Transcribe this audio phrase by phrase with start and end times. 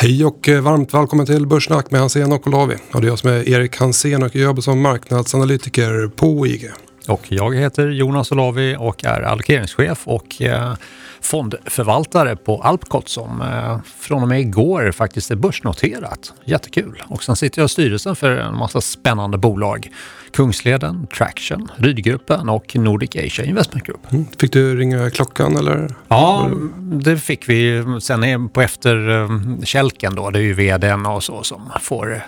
[0.00, 2.76] Hej och eh, varmt välkommen till Börssnack med Hansen och Olavi.
[2.92, 6.70] Och det är jag som är Erik Hansen och jag jobbar som marknadsanalytiker på IG.
[7.08, 10.74] Och jag heter Jonas Olavi och är allokeringschef och eh,
[11.20, 16.32] fondförvaltare på Alpcot som eh, från och med igår faktiskt är börsnoterat.
[16.44, 17.02] Jättekul.
[17.06, 19.88] Och sen sitter jag i styrelsen för en massa spännande bolag.
[20.30, 24.12] Kungsleden, Traction, Rydgruppen och Nordic Asia Investment Group.
[24.12, 24.26] Mm.
[24.38, 25.94] Fick du ringa klockan eller?
[26.08, 27.84] Ja, det fick vi.
[28.00, 32.22] Sen på efterkälken då, det är ju vdn och så som får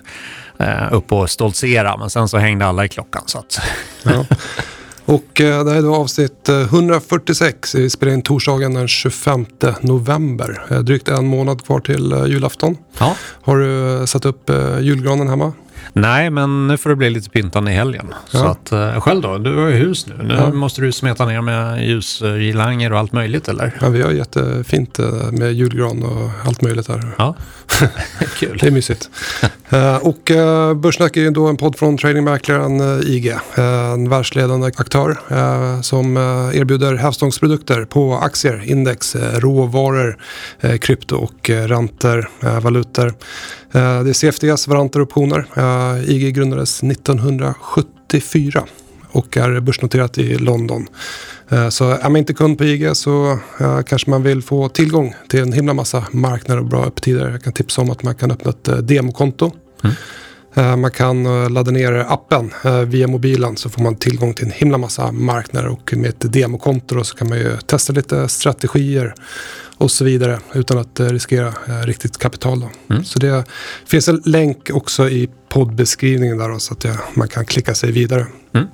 [0.57, 1.97] eh, upp och stoltsera.
[1.97, 3.23] Men sen så hängde alla i klockan.
[3.25, 3.61] Så att...
[4.03, 4.25] Ja.
[5.05, 7.75] Och eh, det här är då avsnitt 146.
[7.75, 9.45] Vi spelar in torsdagen den 25
[9.81, 10.65] november.
[10.69, 12.77] Eh, drygt en månad kvar till eh, julafton.
[12.99, 13.15] Ja.
[13.41, 14.49] Har du satt upp
[14.81, 15.53] julgranen hemma?
[15.93, 18.13] Nej, men nu får det bli lite pyntande i helgen.
[18.31, 18.39] Ja.
[18.39, 19.37] Så att, uh, själv då?
[19.37, 20.23] Du har ju hus nu.
[20.23, 20.53] Nu ja.
[20.53, 23.77] måste du smeta ner med ljusgirlanger och allt möjligt eller?
[23.81, 24.99] Ja, vi har jättefint
[25.31, 27.11] med julgran och allt möjligt här.
[27.17, 27.35] Ja,
[28.39, 28.57] kul.
[28.61, 29.09] det är mysigt.
[29.73, 30.31] uh, och
[30.75, 33.35] Börssnack är ju då en podd från tradingmäklaren IG.
[33.55, 35.17] en världsledande aktör
[35.81, 36.17] som
[36.53, 40.17] erbjuder hävstångsprodukter på aktier, index, råvaror,
[40.77, 42.29] krypto och räntor,
[42.59, 43.13] valutor.
[43.71, 45.45] Eh, det är CFDs varanter och optioner.
[45.55, 48.63] Eh, IG grundades 1974
[49.11, 50.87] och är börsnoterat i London.
[51.49, 53.39] Eh, så är man inte kund på IG så
[53.85, 57.31] kanske man vill få tillgång till en himla massa marknader och bra öppettider.
[57.31, 59.51] Jag kan tipsa om att man kan öppna ett demokonto.
[59.83, 59.95] Mm.
[60.53, 62.53] Man kan ladda ner appen
[62.85, 67.03] via mobilen så får man tillgång till en himla massa marknader och med ett demokonto
[67.03, 69.13] så kan man ju testa lite strategier
[69.77, 72.65] och så vidare utan att riskera riktigt kapital.
[72.89, 73.03] Mm.
[73.03, 73.43] Så det
[73.85, 78.25] finns en länk också i poddbeskrivningen där då, så att man kan klicka sig vidare.
[78.53, 78.67] Mm.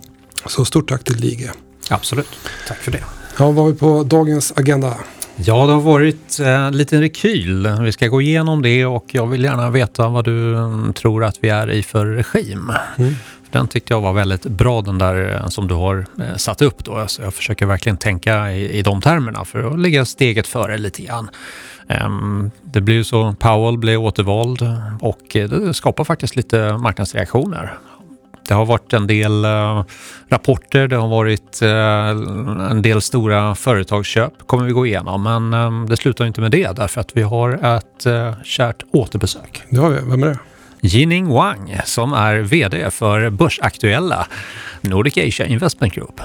[0.45, 1.51] Så stort tack till Lige.
[1.89, 2.29] Absolut,
[2.67, 3.03] tack för det.
[3.39, 4.97] Ja, vad har vi på dagens agenda?
[5.39, 7.67] Ja, det har varit en eh, liten rekyl.
[7.81, 11.37] Vi ska gå igenom det och jag vill gärna veta vad du mm, tror att
[11.41, 12.71] vi är i för regim.
[12.97, 13.13] Mm.
[13.51, 16.85] Den tyckte jag var väldigt bra den där eh, som du har eh, satt upp
[16.85, 16.95] då.
[16.95, 21.01] Alltså jag försöker verkligen tänka i, i de termerna för att ligga steget före lite
[21.01, 21.29] grann.
[22.05, 24.61] Um, det blir ju så, Powell blev återvald
[25.01, 27.77] och det skapar faktiskt lite marknadsreaktioner.
[28.47, 29.83] Det har varit en del uh,
[30.29, 31.69] rapporter, det har varit uh,
[32.71, 35.23] en del stora företagsköp kommer vi gå igenom.
[35.23, 38.07] Men um, det slutar inte med det därför att vi har ett
[38.43, 39.63] kärt återbesök.
[39.69, 39.99] Det har vi.
[40.09, 40.39] Vem är det?
[40.81, 44.27] Jining Wang som är VD för börsaktuella
[44.81, 46.21] Nordic Asia Investment Group.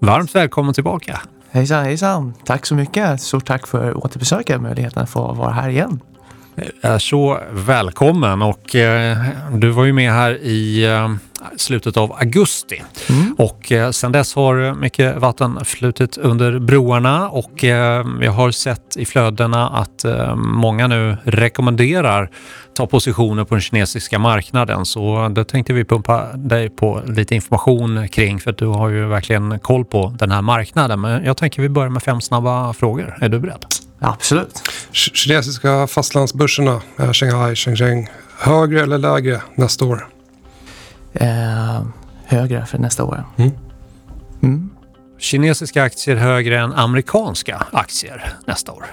[0.00, 1.20] Varmt välkommen tillbaka.
[1.50, 2.34] Hejsan hejsan!
[2.44, 3.20] Tack så mycket!
[3.20, 6.00] Stort tack för återbesöket, möjligheten att få vara här igen
[6.82, 9.18] är så välkommen och eh,
[9.52, 11.08] du var ju med här i eh,
[11.56, 12.82] slutet av augusti.
[13.08, 13.34] Mm.
[13.38, 18.96] Och eh, sedan dess har mycket vatten flutit under broarna och eh, jag har sett
[18.96, 22.30] i flödena att eh, många nu rekommenderar
[22.74, 24.86] ta positioner på den kinesiska marknaden.
[24.86, 29.06] Så det tänkte vi pumpa dig på lite information kring för att du har ju
[29.06, 31.00] verkligen koll på den här marknaden.
[31.00, 33.18] Men jag tänker vi börjar med fem snabba frågor.
[33.20, 33.64] Är du beredd?
[34.00, 34.62] Absolut.
[34.92, 36.80] Kinesiska fastlandsbörserna,
[37.12, 38.06] Shanghai, Shenzhen,
[38.38, 40.08] högre eller lägre nästa år?
[41.14, 41.82] eh,
[42.24, 43.24] högre för nästa år.
[43.36, 43.50] Mm.
[44.42, 44.70] Mm.
[45.18, 48.86] Kinesiska aktier högre än amerikanska aktier nästa år?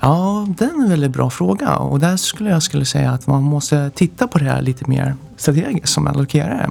[0.00, 3.42] Ja, det är en väldigt bra fråga och där skulle jag skulle säga att man
[3.42, 6.70] måste titta på det här lite mer strategiskt som allokerare.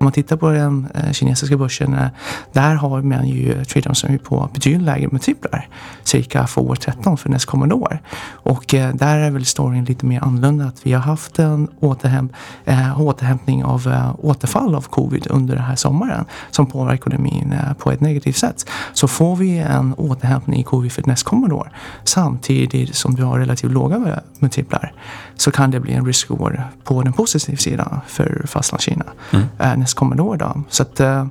[0.00, 2.06] Om man tittar på den eh, kinesiska börsen, eh,
[2.52, 5.68] där har man ju trader som är på betydligt lägre multiplar.
[6.04, 7.98] Cirka forward 13 för nästkommande år.
[8.28, 10.64] Och eh, där är väl storyn lite mer annorlunda.
[10.64, 12.28] Att vi har haft en återhäm
[12.64, 17.74] äh, återhämtning av äh, återfall av covid under den här sommaren som påverkar ekonomin äh,
[17.74, 18.66] på ett negativt sätt.
[18.92, 21.72] Så får vi en återhämtning i covid för nästkommande år
[22.04, 22.55] samtidigt
[22.92, 24.92] som du har relativt låga multiplar
[25.36, 29.46] så kan det bli en risk-reward på den positiva sidan för fastlandskina mm.
[29.58, 30.36] äh, nästkommande år.
[30.36, 30.62] Då.
[30.68, 31.26] Så att, äh,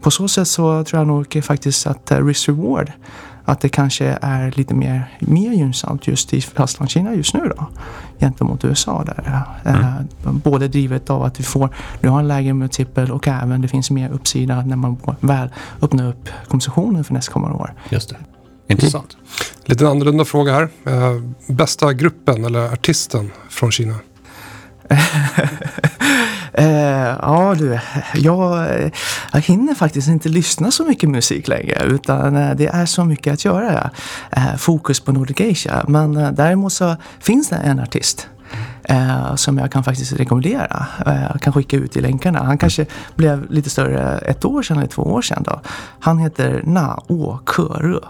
[0.00, 2.92] på så sätt så tror jag nog faktiskt att äh, risk-reward
[3.44, 7.66] att det kanske är lite mer, mer gynnsamt just i fastlandskina just nu då
[8.18, 9.04] gentemot USA.
[9.04, 9.42] Där.
[9.64, 9.84] Mm.
[9.84, 13.68] Eh, både drivet av att vi får, nu har en lägre multipel och även det
[13.68, 15.48] finns mer uppsida när man väl
[15.82, 17.74] öppnar upp konsumtionen för nästkommande år.
[17.90, 18.16] Just det.
[18.70, 19.14] Intressant.
[19.14, 19.26] Mm.
[19.64, 20.68] Lite annorlunda fråga här.
[20.84, 23.94] Eh, bästa gruppen eller artisten från Kina?
[26.52, 26.66] eh,
[27.22, 27.78] ja du,
[28.14, 28.68] jag,
[29.32, 33.32] jag hinner faktiskt inte lyssna så mycket musik längre utan eh, det är så mycket
[33.32, 33.90] att göra.
[34.30, 35.84] Eh, fokus på Nordic Asia.
[35.88, 38.28] Men eh, däremot så finns det en artist
[38.82, 40.86] Eh, som jag kan faktiskt rekommendera.
[41.06, 42.42] Eh, jag kan skicka ut i länkarna.
[42.42, 45.42] Han kanske blev lite större ett år sedan eller två år sedan.
[45.46, 45.60] Då.
[46.00, 48.00] Han heter Na Å Körö.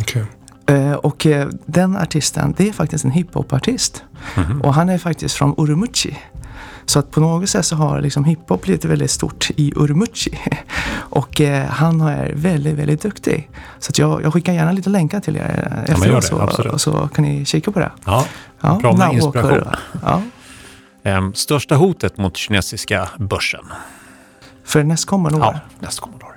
[0.00, 0.22] Okay.
[0.68, 4.04] Eh, och eh, den artisten, det är faktiskt en hiphopartist.
[4.36, 4.60] Mm.
[4.60, 6.18] Och han är faktiskt från Urumqi.
[6.86, 10.38] Så att på något sätt så har liksom hiphop blivit väldigt stort i Urumqi.
[11.10, 13.50] Och eh, han är väldigt, väldigt duktig.
[13.78, 16.24] Så att jag, jag skickar gärna lite länkar till er ja, efteråt
[16.54, 17.92] så, så kan ni kika på det.
[18.04, 18.24] Ja,
[18.60, 19.64] ja bra med inspiration.
[20.02, 20.22] Ja.
[21.02, 23.64] Ehm, största hotet mot kinesiska börsen?
[24.64, 25.44] För nästkommande år?
[25.44, 26.36] Ja, nästkommande år.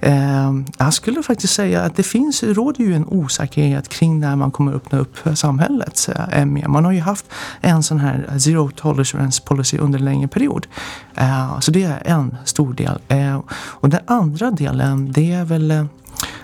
[0.00, 4.50] Eh, jag skulle faktiskt säga att det finns, råder ju en osäkerhet kring när man
[4.50, 6.68] kommer öppna upp eh, samhället eh, mer.
[6.68, 7.26] Man har ju haft
[7.60, 10.66] en sån här zero tolerance policy under en längre period.
[11.14, 12.98] Eh, så det är en stor del.
[13.08, 15.84] Eh, och den andra delen det är väl eh,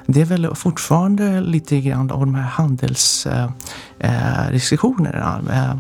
[0.06, 5.76] det är väl fortfarande lite grann av de här handelsrestriktionerna eh, eh, eh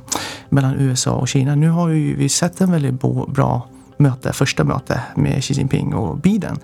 [0.48, 1.54] mellan USA och Kina.
[1.54, 3.68] Nu har ju vi sett en väldigt bra
[4.02, 6.58] möte, första möte med Xi Jinping och Biden.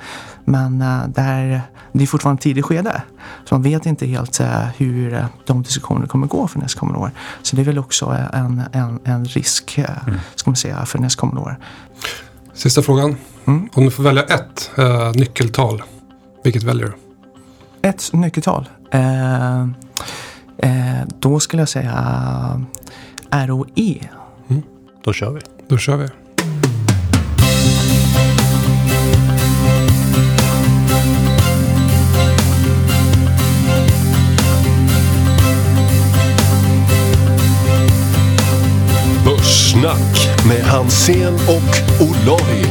[0.44, 1.62] Men uh, där,
[1.93, 3.02] det är fortfarande tidigt skede.
[3.44, 7.11] Så man vet inte helt uh, hur uh, de diskussionerna kommer gå för nästkommande år.
[7.43, 10.20] Så det är väl också en, en, en risk mm.
[10.35, 11.58] ska man säga, för nästkommande år.
[12.55, 13.17] Sista frågan.
[13.44, 13.69] Mm.
[13.73, 14.70] Om du får välja ett
[15.14, 15.82] nyckeltal,
[16.44, 16.93] vilket väljer du?
[17.88, 18.69] Ett nyckeltal?
[21.19, 22.67] då skulle jag säga
[23.31, 24.08] ROE.
[24.49, 24.62] Mm.
[25.05, 25.40] Då kör vi.
[25.69, 26.08] Då kör vi.
[39.81, 42.65] Snack med Hansen och Olavi.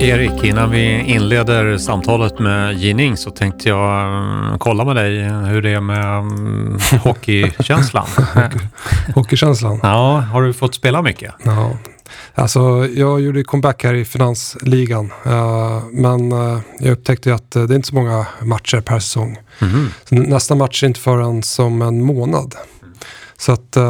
[0.00, 5.62] Erik, innan vi inleder samtalet med Jining så tänkte jag mm, kolla med dig hur
[5.62, 8.06] det är med mm, hockeykänslan.
[9.14, 9.80] hockeykänslan?
[9.82, 11.34] Ja, har du fått spela mycket?
[11.42, 11.70] Ja,
[12.34, 15.12] Alltså, jag gjorde comeback här i finansligan.
[15.26, 19.38] Uh, men uh, jag upptäckte att uh, det är inte så många matcher per säsong.
[19.58, 20.28] Mm -hmm.
[20.28, 22.54] Nästa match är inte förrän som en månad.
[23.38, 23.84] Så att uh,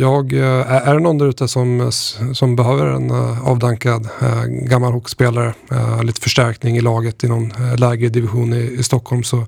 [0.00, 1.90] jag, uh, är det någon där ute som,
[2.34, 4.08] som behöver en uh, avdankad
[4.48, 5.54] gammal hockeyspelare,
[6.02, 9.46] lite förstärkning i laget i någon lägre division i, i Stockholm så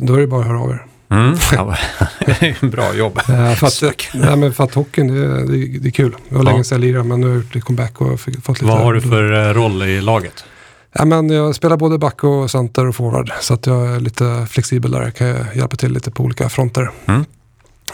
[0.00, 0.86] då är det bara att höra av er.
[1.10, 1.36] Mm.
[1.52, 1.76] Ja,
[2.68, 3.20] bra jobb.
[3.56, 3.82] för, att,
[4.14, 6.16] nej, men för att hockeyn, det, det, det är kul.
[6.28, 6.50] Det var ja.
[6.50, 8.64] länge sedan jag lirade men nu har jag gjort comeback och fått lite...
[8.64, 10.44] Vad har du för roll i laget?
[10.92, 14.46] Ja, men jag spelar både back och center och forward så att jag är lite
[14.50, 15.02] flexibel där.
[15.02, 16.90] Jag kan hjälpa till lite på olika fronter.
[17.06, 17.24] Mm.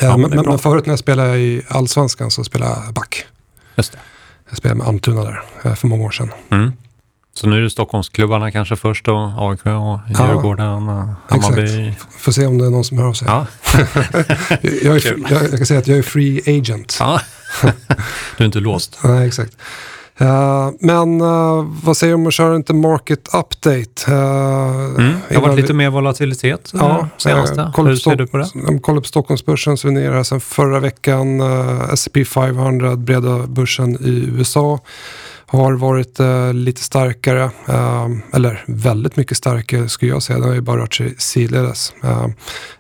[0.01, 3.25] Ja, men, men, men, förut när jag spelade i Allsvenskan så spelade jag back.
[3.77, 3.99] Just det.
[4.49, 6.31] Jag spelade med Almtuna där eh, för många år sedan.
[6.51, 6.73] Mm.
[7.35, 11.89] Så nu är det Stockholmsklubbarna kanske först och AIK och Djurgården och Hammarby.
[11.89, 12.23] Exakt.
[12.23, 13.29] Får se om det är någon som hör av sig.
[13.29, 13.47] Ja.
[14.63, 16.97] jag, är, jag, jag, kan säga att jag är free agent.
[17.01, 17.21] Ja.
[18.37, 18.99] du är inte låst.
[19.05, 19.57] Nej, exakt.
[20.21, 24.13] Uh, men uh, vad säger du om att köra inte market update?
[24.13, 24.15] Uh,
[24.99, 27.73] mm, det har varit lite mer volatilitet ja, senaste.
[27.77, 28.49] Hur ser du på det?
[28.83, 31.41] Kolla upp Stockholmsbörsen så vi är nere sen förra veckan.
[31.41, 34.81] Uh, S&P 500, breda börsen i USA
[35.51, 40.39] har varit eh, lite starkare, eh, eller väldigt mycket starkare skulle jag säga.
[40.39, 41.93] Den har ju bara rört sig sidledes.
[42.03, 42.27] Eh,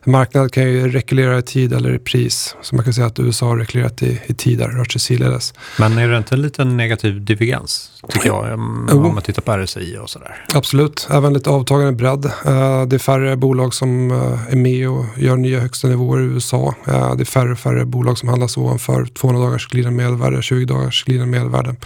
[0.05, 2.57] marknaden kan ju reglera i tid eller i pris.
[2.63, 5.55] Så man kan säga att USA har reglerat i, i tid där, rört sig sidledes.
[5.79, 9.15] Men är det inte en liten negativ divergens, tycker jag, om oh.
[9.15, 10.47] man tittar på RSI och sådär?
[10.55, 12.25] Absolut, även lite avtagande bredd.
[12.25, 16.25] Eh, det är färre bolag som eh, är med och gör nya högsta nivåer i
[16.25, 16.75] USA.
[16.87, 20.65] Eh, det är färre och färre bolag som handlas ovanför 200 dagars glidande medelvärde, 20
[20.65, 21.77] dagars glidande medelvärde.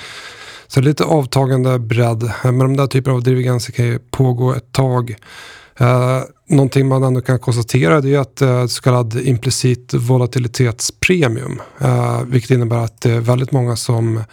[0.74, 2.22] Så lite avtagande bredd.
[2.22, 5.14] Eh, men de där typerna av divergenser kan ju pågå ett tag.
[5.76, 11.60] Eh, någonting man ändå kan konstatera är att eh, så kallad implicit volatilitetspremium.
[11.78, 14.24] Eh, vilket innebär att det är väldigt många som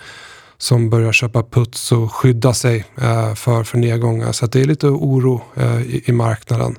[0.57, 4.31] som börjar köpa puts och skydda sig eh, för, för nedgångar.
[4.31, 6.75] Så det är lite oro eh, i, i, marknaden.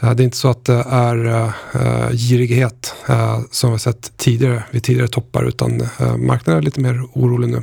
[0.00, 4.16] Eh, det är inte så att det är eh, eh girighet eh, som vi sett
[4.16, 5.82] tidigare vid tidigare toppar utan
[6.18, 7.62] marknaden är lite mer orolig nu.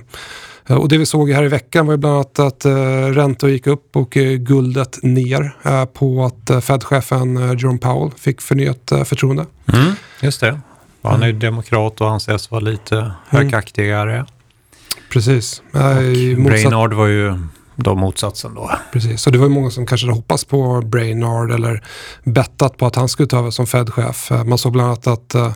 [0.67, 2.73] Eh, och det vi såg här i veckan var ju bland annat att uh,
[3.05, 5.51] räntor gick upp och uh, guldet ner
[5.85, 9.45] på att Fed-chefen Jerome Powell fick förnyat förtroende.
[9.73, 10.59] Mm, just det.
[11.01, 13.11] Han är ju demokrat och anses vara lite mm.
[13.29, 14.25] högaktigare.
[15.11, 15.61] Precis.
[15.71, 17.39] Och Brainard var ju
[17.75, 18.71] då motsatsen då.
[18.91, 21.83] Precis, så det var ju många som kanske hade hoppats på Brainard eller
[22.23, 24.31] bettat på att han skulle ta över som Fed-chef.
[24.31, 25.53] Eh, man såg bland annat att eh,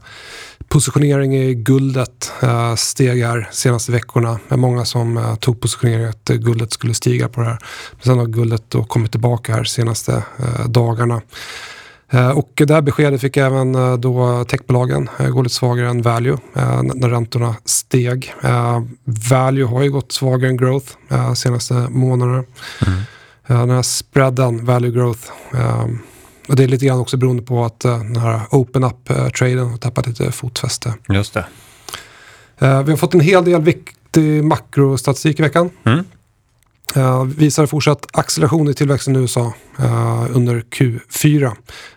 [0.67, 4.39] positionering i guldet eh, steg här senaste veckorna.
[4.49, 7.57] Det många som tog positionering att guldet skulle stiga på det här.
[7.91, 10.23] Men sen har guldet då kommit tillbaka här senaste
[10.65, 11.21] dagarna.
[12.35, 16.37] Och det här beskedet fick även då techbolagen gå lite svagare än value
[16.93, 18.33] när räntorna steg.
[19.03, 20.87] Value har ju gått svagare än growth
[21.35, 22.43] senaste månaderna.
[22.87, 22.99] Mm.
[23.47, 25.31] Den här spreaden, value growth,
[26.47, 30.07] och det är lite grann också beroende på att den här open up-traden har tappat
[30.07, 30.93] lite fotfäste.
[31.09, 31.45] Just det.
[32.59, 35.69] Vi har fått en hel del viktig makrostatistik i veckan.
[35.83, 36.05] Mm.
[36.97, 41.51] Uh, visar fortsatt acceleration i tillväxten i USA uh, under Q4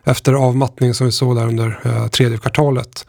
[0.04, 3.06] efter avmattning som vi såg där under uh, tredje kvartalet.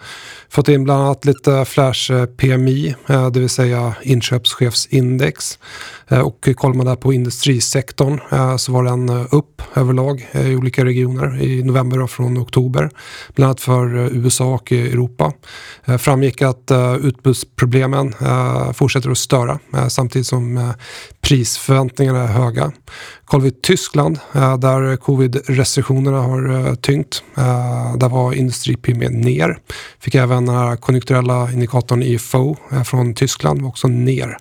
[0.54, 5.60] Fått in bland annat lite flash eh, PMI, eh, det vill säga inköpschefsindex.
[6.08, 8.20] Eh, och kollar man där på industrisektorn
[8.58, 12.90] så var den upp överlag i olika regioner i november och från oktober.
[13.36, 15.34] Bland annat för USA och Europa.
[16.00, 18.14] Framgick att utbudsproblemen
[18.74, 20.74] fortsätter att störa samtidigt som
[21.22, 22.72] prisförväntningarna är höga.
[23.34, 27.24] Kollar vi Tyskland eh, där covid-restriktionerna har eh, tyngt.
[27.38, 29.58] Eh, där var industri-PMI ner.
[30.00, 34.38] Fick även den här konjunkturella indikatorn IFO från Tyskland också ner.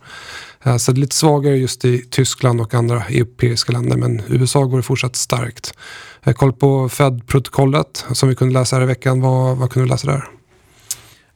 [0.79, 4.77] Så det är lite svagare just i Tyskland och andra europeiska länder men USA går
[4.77, 5.75] det fortsatt starkt.
[6.37, 9.21] Koll på Fed-protokollet som vi kunde läsa här i veckan.
[9.21, 10.29] Vad, vad kunde du läsa där?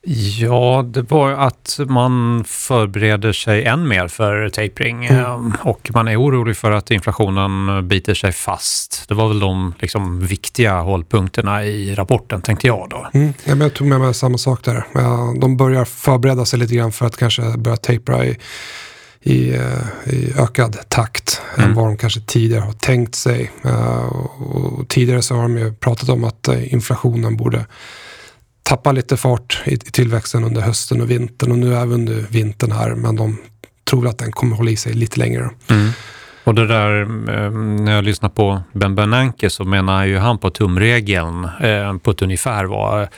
[0.08, 5.52] Ja, det var att man förbereder sig än mer för tapering mm.
[5.62, 9.04] och man är orolig för att inflationen biter sig fast.
[9.08, 13.06] Det var väl de liksom, viktiga hållpunkterna i rapporten, tänkte jag då.
[13.14, 13.34] Mm.
[13.44, 14.84] Ja, men jag tog med mig samma sak där.
[15.40, 18.36] De börjar förbereda sig lite grann för att kanske börja tapera i
[19.20, 21.68] i, eh, i, ökad takt mm.
[21.68, 23.52] än vad de kanske tidigare har tänkt sig.
[24.38, 27.66] och tidigare så har de ju pratat om att eh, inflationen borde
[28.66, 32.94] tappa lite fart i, tillväxten under hösten och vintern och nu vi under vintern här
[32.94, 33.38] men de
[33.90, 35.50] tror att den kommer hålla i sig lite längre.
[35.70, 35.90] Mm.
[36.44, 40.50] Och det där, eh, när jag lyssnar på Ben Bernanke så menar ju han på
[40.50, 43.08] tumregeln eh, på ett ungefär var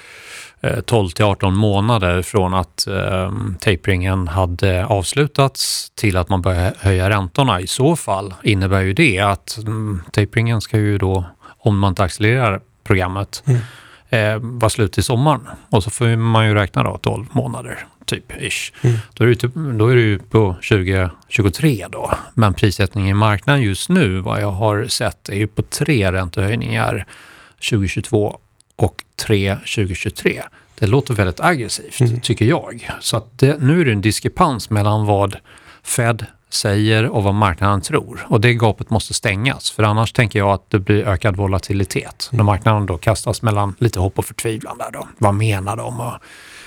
[0.84, 6.74] 12 eh, till 18 månader från att eh, taperingen hade avslutats till att man började
[6.78, 7.60] höja räntorna.
[7.60, 11.24] I så fall innebär ju det att mm, taperingen ska ju då,
[11.58, 13.60] om man inte accelererar programmet, mm
[14.10, 15.40] eh, var slut i sommaren.
[15.70, 18.72] Och så får man ju räkna då 12 månader, typ, ish.
[18.82, 18.96] Mm.
[19.14, 22.10] Då, är det, typ, då är det ju på 2023 då.
[22.34, 27.06] Men prissättningen i marknaden just nu, vad jag har sett, är ju på tre räntehöjningar
[27.70, 28.38] 2022
[28.76, 30.42] och tre 2023.
[30.78, 32.20] Det låter väldigt aggressivt, mm.
[32.20, 32.90] tycker jag.
[33.00, 35.36] Så det, nu är det en diskrepans mellan vad
[35.82, 38.26] Fed säger och vad marknaden tror.
[38.28, 42.28] Och det gapet måste stängas, för annars tänker jag att det blir ökad volatilitet.
[42.32, 45.08] När marknaden då kastas mellan lite hopp och förtvivlan där då.
[45.18, 46.00] Vad menar de?
[46.00, 46.12] Och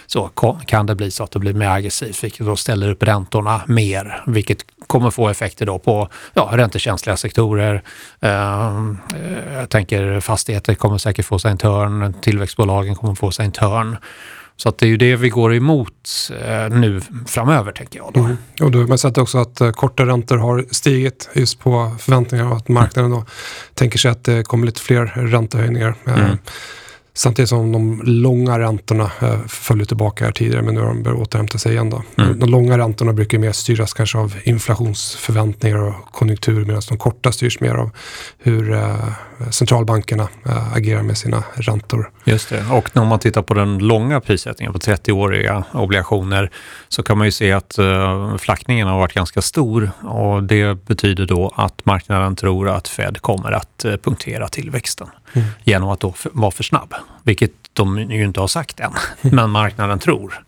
[0.07, 0.27] så
[0.65, 4.23] kan det bli så att det blir mer aggressivt, vilket då ställer upp räntorna mer,
[4.27, 7.83] vilket kommer få effekter då på ja, räntekänsliga sektorer.
[8.25, 8.95] Uh,
[9.53, 13.97] jag tänker fastigheter kommer säkert få sig en törn, tillväxtbolagen kommer få sig en törn.
[14.61, 18.11] Så att det är ju det vi går emot eh, nu framöver, tänker jag.
[18.13, 18.19] Då.
[18.19, 18.37] Mm.
[18.61, 22.57] Och du har sett också att eh, korta räntor har stigit just på förväntningar och
[22.57, 23.25] att marknaden då
[23.73, 25.95] tänker sig att det kommer lite fler räntehöjningar.
[26.07, 26.37] Eh, mm.
[27.13, 31.19] Samtidigt som de långa räntorna eh, föll tillbaka här tidigare men nu har de börjat
[31.19, 31.89] återhämta sig igen.
[31.89, 32.03] Då.
[32.17, 32.39] Mm.
[32.39, 37.59] De långa räntorna brukar mer styras kanske av inflationsförväntningar och konjunktur medan de korta styrs
[37.59, 37.89] mer av
[38.37, 39.13] hur eh,
[39.49, 42.11] centralbankerna äh, agerar med sina räntor.
[42.23, 46.51] Just det, och när man tittar på den långa prissättningen på 30-åriga obligationer
[46.87, 51.25] så kan man ju se att äh, flackningen har varit ganska stor och det betyder
[51.25, 55.47] då att marknaden tror att Fed kommer att punktera tillväxten mm.
[55.63, 56.93] genom att då vara för snabb,
[57.23, 60.43] vilket de ju inte har sagt än, men marknaden tror.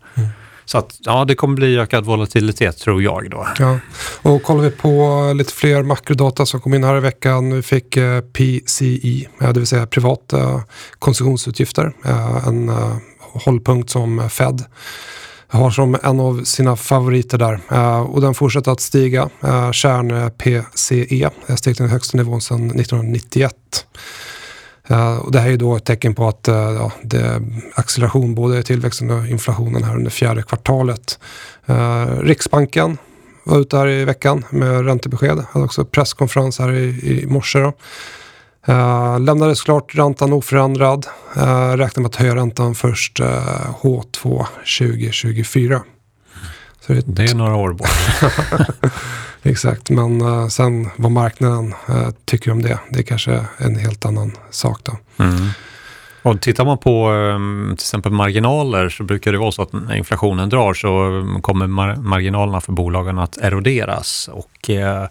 [0.64, 3.48] Så att, ja, det kommer bli ökad volatilitet tror jag då.
[3.58, 3.78] Ja.
[4.22, 7.54] Och kollar vi på lite fler makrodata som kom in här i veckan.
[7.54, 10.62] Vi fick eh, PCI, eh, det vill säga privata
[10.98, 11.92] konsumtionsutgifter.
[12.04, 14.64] Eh, en eh, hållpunkt som Fed
[15.48, 17.60] har som en av sina favoriter där.
[18.00, 19.28] och den fortsätter att stiga.
[19.72, 23.54] Kärn-PCE steg till den högsta nivån sedan 1991.
[24.90, 27.42] Uh, och det här är då ett tecken på att uh, ja, det är
[27.74, 31.18] acceleration både i tillväxten och inflationen här under fjärde kvartalet.
[31.70, 32.98] Uh, Riksbanken
[33.44, 35.44] var ute här i veckan med räntebesked.
[35.50, 37.58] Hade också presskonferens här i, i morse.
[37.58, 37.72] Då.
[38.68, 41.06] Uh, lämnade såklart räntan oförändrad.
[41.36, 43.26] Uh, räknar med att höja räntan först uh,
[43.82, 44.46] H2
[44.78, 45.82] 2024.
[46.80, 47.88] Så det, det är några år bort.
[49.46, 54.04] Exakt, men uh, sen vad marknaden uh, tycker om det, det är kanske en helt
[54.04, 55.24] annan sak då.
[55.24, 55.48] Mm.
[56.22, 59.94] Och tittar man på um, till exempel marginaler så brukar det vara så att när
[59.94, 64.30] inflationen drar så ehm, kommer mar marginalerna för bolagen att eroderas.
[64.32, 65.04] Och uh,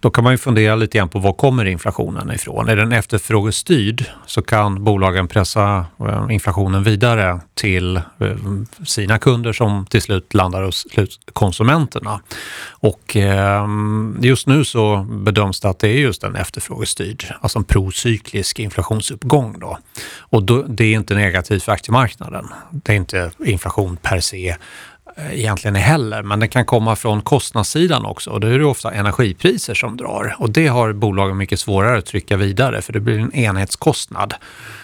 [0.00, 2.68] då kan man ju fundera lite grann på var kommer inflationen ifrån?
[2.68, 8.02] Är den efterfrågestyrd så kan bolagen pressa eh, inflationen vidare till eh,
[8.86, 10.86] sina kunder som till slut landar hos
[11.32, 12.20] konsumenterna.
[12.70, 13.66] Och eh,
[14.20, 19.58] just nu så bedöms det att det är just en efterfrågestyrd, alltså en procyklisk inflationsuppgång.
[19.58, 19.78] Då.
[20.18, 22.46] Och då, det är inte negativt för aktiemarknaden.
[22.70, 24.56] Det är inte inflation per se
[25.18, 28.64] Eh, egentligen är heller, men det kan komma från kostnadssidan också och då är det
[28.64, 33.00] ofta energipriser som drar och det har bolagen mycket svårare att trycka vidare för det
[33.00, 34.34] blir en enhetskostnad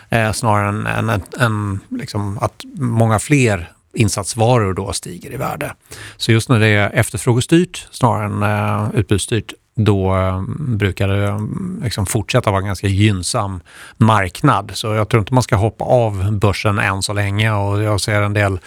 [0.09, 5.75] eh, snarare än, än, än liksom att många fler insatsvaror då stiger i värde.
[6.17, 11.39] Så just när det är efterfrågestyrt snarare än eh, utbudsstyrt då eh, brukar det eh,
[11.83, 13.61] liksom fortsätta vara en ganska gynnsam
[13.97, 14.71] marknad.
[14.75, 18.23] Så jag tror inte man ska hoppa av börsen än så länge och jag ser
[18.23, 18.59] en del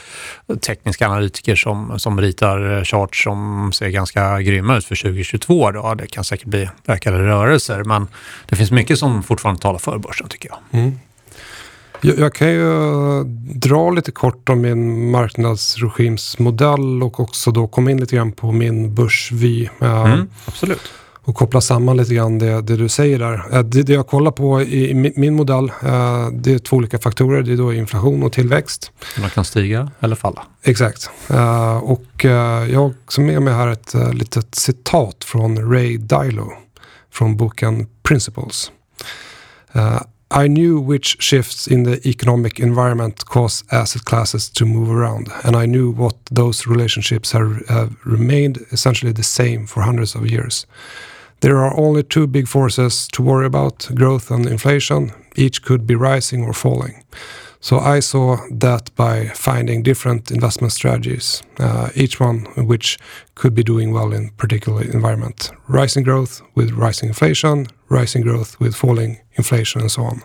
[0.61, 5.71] tekniska analytiker som, som ritar eh, charts som ser ganska grymma ut för 2022.
[5.71, 5.93] Då.
[5.93, 8.07] Det kan säkert bli ökade rörelser men
[8.45, 10.81] det finns mycket som fortfarande talar för börsen tycker jag.
[10.81, 10.99] Mm.
[12.05, 13.23] Jag, jag kan ju
[13.55, 18.95] dra lite kort om min marknadsregimsmodell och också då komma in lite grann på min
[18.95, 19.69] börsvy.
[19.81, 20.91] Mm, absolut
[21.25, 23.55] och koppla samman lite grann det, det du säger där.
[23.55, 27.41] Eh, det, det jag kollar på i, min modell, eh, det är två olika faktorer.
[27.41, 28.91] Det är då inflation och tillväxt.
[29.19, 30.43] Man kan stiga eller falla.
[30.63, 31.09] Exakt.
[31.29, 32.25] Eh, och
[32.69, 36.53] jag har också med mig här ett litet citat från Ray Dilo
[37.11, 38.71] från boken Principles.
[40.31, 45.55] I knew which shifts in the economic environment cause asset classes to move around, and
[45.55, 50.65] I knew what those relationships have, have remained essentially the same for hundreds of years.
[51.41, 55.11] There are only two big forces to worry about growth and inflation.
[55.35, 57.03] Each could be rising or falling.
[57.65, 62.99] So I saw that by finding different investment strategies, uh, each one which
[63.33, 65.51] could be doing well in particular environment.
[65.67, 70.21] Rising growth with rising inflation, rising growth with falling inflation and so on.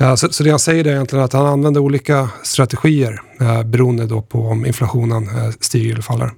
[0.00, 4.06] Uh, så, så, det han säger är egentligen att han använder olika strategier uh, beroende
[4.06, 6.30] då på om inflationen uh, stiger eller faller.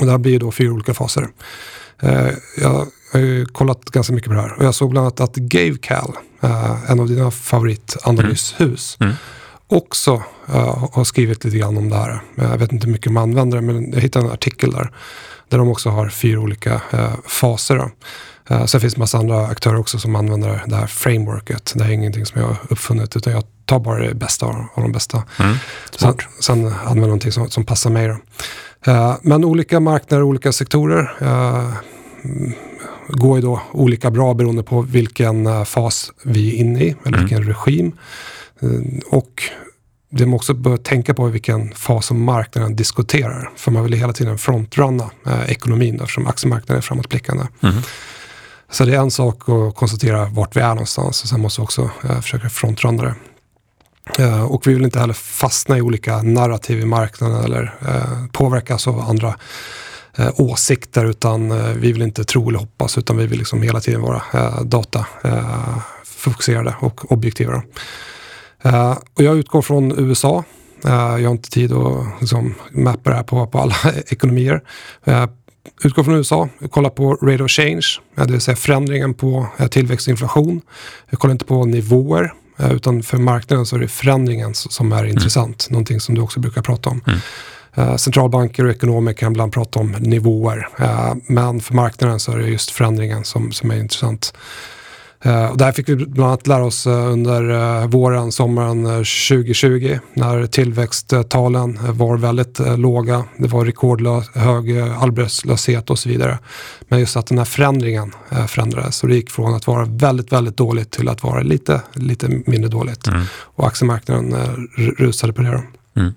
[0.00, 1.28] Och det här blir då fyra olika faser.
[2.04, 5.04] Uh, jag jag har ju kollat ganska mycket på det här och jag såg bland
[5.04, 9.10] annat att GaveCal, uh, en av dina favoritanalyshus, mm.
[9.10, 9.16] Mm.
[9.66, 12.20] också uh, har skrivit lite grann om det här.
[12.34, 14.90] Jag vet inte hur mycket man använder det, men jag hittade en artikel där.
[15.48, 17.76] Där de också har fyra olika uh, faser.
[17.76, 17.90] Då.
[18.54, 21.72] Uh, sen finns det massa andra aktörer också som använder det här frameworket.
[21.76, 24.92] Det är ingenting som jag har uppfunnit utan jag tar bara det bästa av, de
[24.92, 25.22] bästa.
[25.38, 25.56] Mm.
[25.96, 28.08] Sen, sen använder jag någonting som, som passar mig.
[28.08, 28.16] Då.
[29.22, 31.14] men olika marknader, olika sektorer
[33.08, 37.18] går ju då olika bra beroende på vilken eh, fas vi är inne i, eller
[37.18, 37.20] mm.
[37.20, 37.92] vilken regim.
[38.60, 38.68] Eh,
[39.10, 39.42] och
[40.12, 43.50] det man också bör tänka på är vilken fas som marknaden diskuterar.
[43.56, 47.46] För man vill hela tiden frontrunna eh, ekonomin eftersom aktiemarknaden är framåtblickande.
[47.62, 47.74] Mm.
[48.70, 51.64] Så det är en sak att konstatera vart vi är någonstans och sen måste vi
[51.64, 53.14] också eh, försöka frontrunna det.
[54.22, 57.74] Eh, och vi vill inte heller fastna i olika narrativ i marknaden eller
[58.32, 59.34] påverkas av andra
[60.18, 63.80] eh, åsikter utan eh, vi vill inte tro eller hoppas utan vi vill liksom hela
[63.80, 67.62] tiden vara eh, datafokuserade eh, och objektiva.
[68.62, 70.44] Eh, och jag utgår från USA.
[70.84, 74.62] Eh, jag har inte tid att liksom, mappa det här på, på alla ekonomier.
[75.84, 80.10] Utgår från USA, kolla på rate of change, det vill säga förändringen på tillväxt och
[80.10, 80.60] inflation.
[81.10, 85.10] Jag kollar inte på nivåer, utan för marknaden så är det förändringen som är mm.
[85.10, 85.66] intressant.
[85.70, 87.00] Någonting som du också brukar prata om.
[87.06, 87.18] Mm.
[87.74, 90.68] Eh, centralbanker och ekonomer kan ibland prata om nivåer.
[90.78, 94.34] Eh, men för marknaden så är det just förändringen som, som är intressant.
[95.26, 101.78] Uh, och där fick vi bland annat lära oss under våren, sommaren 2020 när tillväxttalen
[101.82, 103.24] var väldigt låga.
[103.36, 106.38] Det var rekordhög arbetslöshet och så vidare.
[106.88, 108.12] Men just att den här förändringen
[108.48, 112.28] förändrades och det gick från att vara väldigt, väldigt dåligt till att vara lite, lite
[112.46, 113.06] mindre dåligt.
[113.06, 113.22] Mm.
[113.34, 114.36] Och aktiemarknaden
[114.98, 115.62] rusade på det.
[115.96, 116.12] Mm.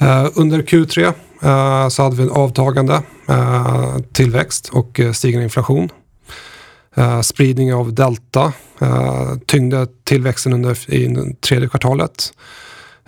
[0.00, 5.88] Eh, under Q3 eh, så hade vi en avtagande eh, tillväxt och stigande inflation.
[7.22, 8.52] spridning av delta
[9.46, 12.32] tyngde tillväxten under i tredje kvartalet.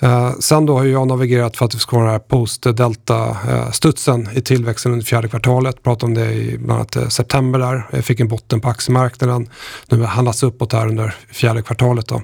[0.03, 4.41] Eh, sen då har jag navigerat för att vi ska ha den här post-delta-studsen i
[4.41, 5.83] tillväxten under fjärde kvartalet.
[5.83, 7.87] Pratade om det i bland annat eh, september där.
[7.91, 9.49] Jag fick en botten på aktiemarknaden.
[9.89, 12.09] Nu har handlats uppåt här under fjärde kvartalet.
[12.09, 12.23] Då.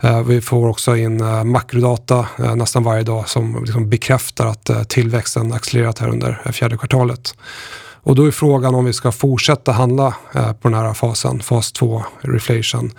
[0.00, 4.70] Eh, vi får också in eh, makrodata eh, nästan varje dag som liksom bekräftar att
[4.70, 7.34] eh, tillväxten accelererat här under eh, fjärde kvartalet.
[8.04, 11.72] Och då är frågan om vi ska fortsätta handla eh, på den här fasen, fas
[11.72, 12.92] 2, reflation.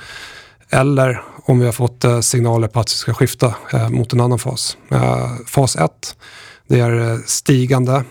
[0.70, 4.22] Eller om vi har fått eh, signaler på att vi ska skifta eh, mot en
[4.22, 4.78] annan fas.
[4.92, 6.18] Eh, fas 1
[6.68, 8.04] det är stigande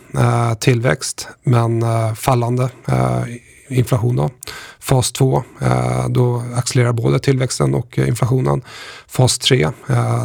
[0.60, 1.82] tillväxt men
[2.16, 2.68] fallande
[3.68, 4.16] inflation.
[4.16, 4.30] Då.
[4.80, 5.42] Fas 2,
[6.08, 8.62] då accelererar både tillväxten och inflationen.
[9.06, 9.70] Fas 3,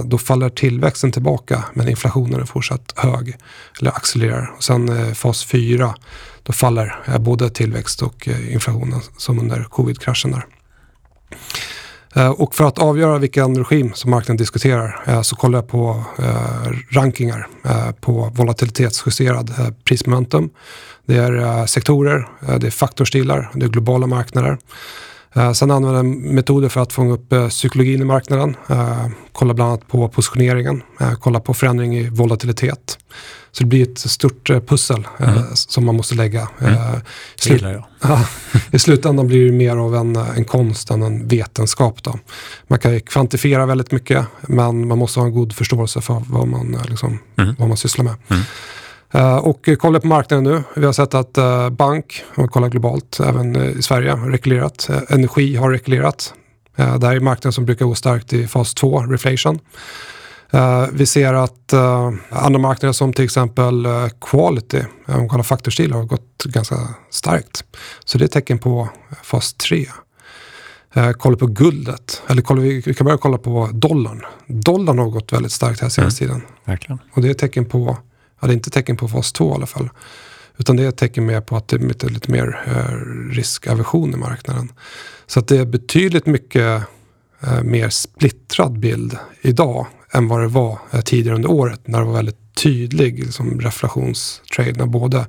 [0.06, 3.36] då faller tillväxten tillbaka men inflationen är fortsatt hög,
[3.80, 4.54] eller accelererar.
[4.58, 5.96] Och sen fas 4,
[6.44, 10.46] då faller både tillväxt och inflationen som under covid-kraschen där.
[12.16, 16.04] Eh, och för att avgöra vilken regim som marknaden diskuterar eh, så kollar jag på
[16.20, 17.48] eh, rankingar
[18.02, 20.50] på volatilitetsjusterad prismomentum.
[21.06, 22.28] Det är sektorer,
[22.60, 24.58] det är faktorstilar, det är globala marknader.
[25.54, 28.56] Sen använder jag metoder för att fånga upp psykologin i marknaden.
[29.32, 30.84] Kolla bland annat på positioneringen,
[31.20, 32.98] kolla på förändring i volatilitet.
[33.52, 35.44] Så det blir ett stort eh, pussel eh, mm.
[35.54, 36.48] som man måste lägga.
[36.60, 36.74] Mm.
[36.74, 37.00] Eh,
[37.46, 38.20] gillar jag.
[38.72, 42.04] I slutändan blir det mer av en, en konst än en vetenskap.
[42.04, 42.20] Då.
[42.68, 46.78] Man kan kvantifiera väldigt mycket men man måste ha en god förståelse för vad man,
[46.90, 47.56] liksom, mm.
[47.60, 48.16] vad man sysslar med.
[49.16, 50.64] Uh, och kolla på marknaden nu.
[50.76, 54.30] Vi har sett att uh, bank, om vi kollar globalt, även uh, i Sverige, har
[54.30, 54.90] reglerat.
[55.10, 56.34] energi har reglerat.
[56.76, 59.60] det här är marknaden som brukar gå starkt i fas 2, reflation.
[60.92, 61.74] Vi ser att
[62.30, 63.88] andra marknader som till exempel
[64.22, 66.76] Quality, om man kollar faktorstil, har gått ganska
[67.10, 67.64] starkt.
[68.06, 68.90] Så det är ett tecken på
[69.24, 69.86] fas 3.
[70.98, 74.26] Uh, kolla på guldet, eller kolla, vi kan börja kolla på dollarn.
[74.48, 76.40] Dollarn har gått väldigt starkt här senaste mm.
[76.40, 76.48] tiden.
[76.66, 77.00] Verkligen.
[77.14, 77.98] Och det är ett tecken på,
[78.48, 79.90] det är inte tecken på fas 2 i alla fall.
[80.58, 82.60] Utan det är ett tecken mer på att det är lite mer
[83.32, 84.72] riskaversion i marknaden.
[85.28, 86.84] Så att det är betydligt mycket
[87.64, 92.14] mer splittrad bild idag än vad det var eh, tidigare under året när det var
[92.14, 95.26] väldigt tydlig liksom, reflationstrade när både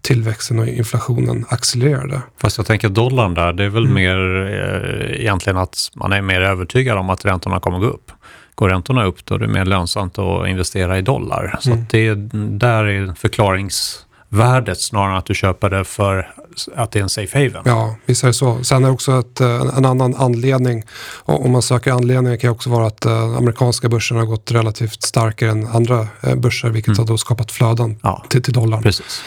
[0.00, 2.22] tillväxten och inflationen accelererade.
[2.38, 3.94] Fast jag tänker dollarn där, det är väl mm.
[3.94, 8.10] mer eh, egentligen att man är mer övertygad om att räntorna kommer gå upp.
[8.54, 11.58] Går räntorna upp då är det mer lönsamt att investera i dollar.
[11.60, 11.86] Så mm.
[11.90, 12.14] det
[12.58, 16.34] där är förklarings värdet snarare än att du köper det för
[16.76, 17.62] att det är en safe haven.
[17.64, 18.64] Ja, visst är det så.
[18.64, 20.84] Sen är det också ett, eh, en annan anledning.
[21.24, 25.50] Om man söker anledningar kan också vara att uh, amerikanska börsen har gått relativt starkare
[25.50, 26.98] än andra uh, börser vilket mm.
[26.98, 28.82] har då skapat flöden ja, till, till dollarn.
[28.82, 29.22] Precis.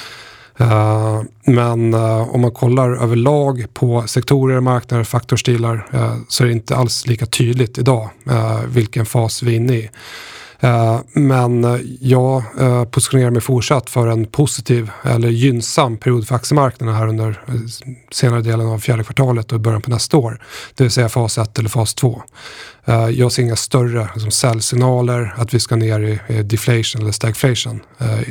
[0.61, 6.53] Uh, men uh, om man kollar överlag på sektorer, marknader, faktorstilar uh, så är det
[6.53, 8.09] inte alls lika tydligt idag
[8.67, 9.89] vilken fas vi är inne i.
[11.13, 12.43] Men jag
[12.91, 17.41] positionerar mig fortsatt för en positiv eller gynnsam period för aktiemarknaden här under
[18.11, 20.41] senare delen av fjärde kvartalet och början på nästa år.
[20.75, 22.21] Det vill säga fas 1 eller fas 2.
[23.11, 27.79] Jag ser inga större liksom, säljsignaler att vi ska ner i deflation eller stagflation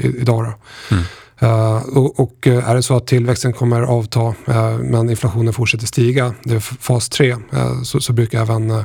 [0.03, 0.45] idag.
[0.45, 0.55] Då.
[0.97, 1.05] Mm.
[1.38, 1.77] Eh,
[2.16, 6.55] och, eh, är det så att tillväxten kommer avta eh, men inflationen fortsätter stiga, det
[6.55, 7.37] är fas 3,
[7.85, 8.85] så, så, brukar även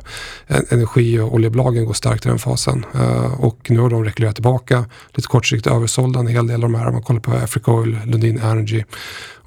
[0.70, 2.86] energi och oljebolagen gå starkt i den fasen.
[3.38, 6.88] och nu har de rekylerat tillbaka, lite kortsiktigt översålda en hel del av de här,
[6.88, 8.84] om man kollar på Africa Oil, Lundin Energy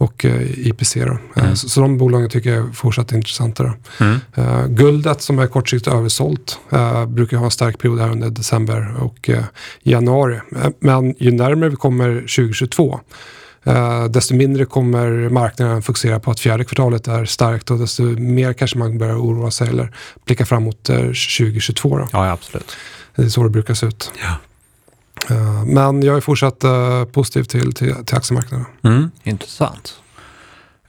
[0.02, 0.24] och
[0.56, 0.96] IPC.
[0.96, 1.56] Mm.
[1.56, 3.74] Så, så, de bolagen tycker jag är fortsatt intressanta.
[4.00, 4.18] Mm.
[4.74, 6.58] guldet som är kortsiktigt översålt
[7.08, 9.30] brukar ha en stark period här under december och
[9.82, 10.40] januari.
[10.78, 13.00] men ju närmare vi kommer 2022
[13.66, 18.52] Uh, desto mindre kommer marknaden fokusera på att fjärde kvartalet är starkt och desto mer
[18.52, 21.98] kanske man börjar oroa sig eller blicka framåt uh, 2022.
[21.98, 22.08] Då.
[22.12, 22.76] Ja, absolut.
[23.16, 24.10] Det är så det brukar se ut.
[24.22, 24.36] Ja.
[25.30, 28.66] Eh, men jag är fortsatt eh, positiv till, till, till aktiemarknaden.
[28.82, 30.01] Mm, intressant.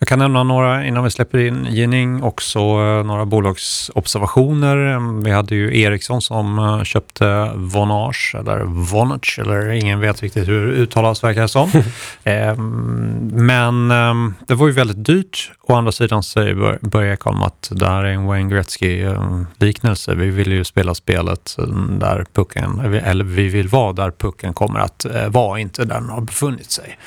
[0.04, 5.00] Jag kan nämna några, innan vi släpper in Ginning, också eh, några bolagsobservationer.
[5.24, 10.68] Vi hade ju Ericsson som eh, köpte Vonage, eller Vonage, eller ingen vet riktigt hur
[10.68, 11.72] det uttalas verkar det som.
[12.24, 15.52] Ehm, men ehm, det var ju väldigt dyrt.
[15.62, 20.16] Å andra sidan säger Börje Ekholm att det här är en Wayne Gretzky-liknelse.
[20.16, 21.56] Vi vill ju spela spelet
[22.00, 26.10] där pucken, eller vi vill vara där pucken kommer att eh, vara, inte där den
[26.10, 26.98] har befunnit sig.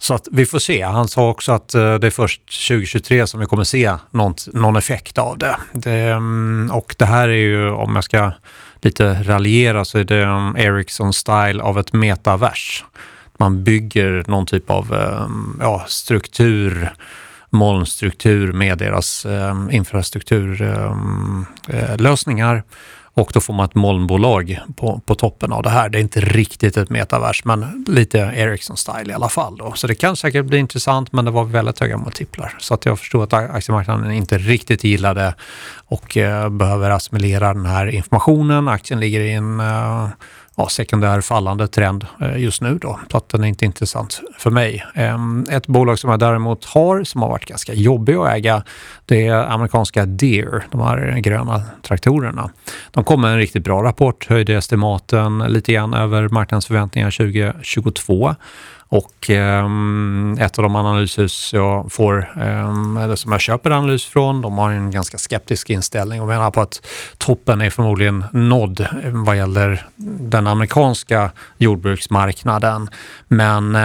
[0.00, 0.82] Så att vi får se.
[0.82, 4.76] Han sa också att eh, det är först 2023 som vi kommer se någon, någon
[4.76, 5.56] effekt av det.
[5.72, 5.92] det.
[5.92, 8.32] Mm, och det här är ju, om jag ska
[8.80, 12.84] lite raljera, så är det mm, Ericsson-style av ett metavers.
[13.38, 15.28] Man bygger någon typ av eh,
[15.60, 16.92] ja, struktur,
[17.50, 22.62] molnstruktur med deras eh, um, infrastrukturlösningar.
[23.18, 25.88] Och då får man ett molnbolag på, på toppen av det här.
[25.88, 29.56] Det är inte riktigt ett metavers, men lite Ericsson-style i alla fall.
[29.56, 29.72] Då.
[29.72, 32.54] Så det kan säkert bli intressant, men det var väldigt höga multiplar.
[32.58, 35.34] Så att jag förstår att aktiemarknaden inte riktigt gillar det
[35.86, 38.68] och eh, behöver assimilera den här informationen.
[38.68, 40.08] Aktien ligger i en eh,
[40.58, 44.50] ja, sekundär fallande trend eh, just nu då, så att den är inte intressant för
[44.50, 44.84] mig.
[44.94, 48.62] Ehm, ett bolag som jag däremot har, som har varit ganska jobbig att äga,
[49.06, 52.50] det är amerikanska Deere, de här gröna traktorerna.
[52.90, 58.34] De kom med en riktigt bra rapport, höjde estimaten lite grann över marknadsförväntningar 2022
[58.88, 64.42] och ehm, ett av de analyshus jag får, ehm, eller som jag köper analys från,
[64.42, 66.86] de har en ganska skeptisk inställning och menar på att
[67.18, 69.86] toppen är förmodligen nådd ehm, vad gäller
[70.20, 72.88] den amerikanska jordbruksmarknaden.
[73.28, 73.76] Men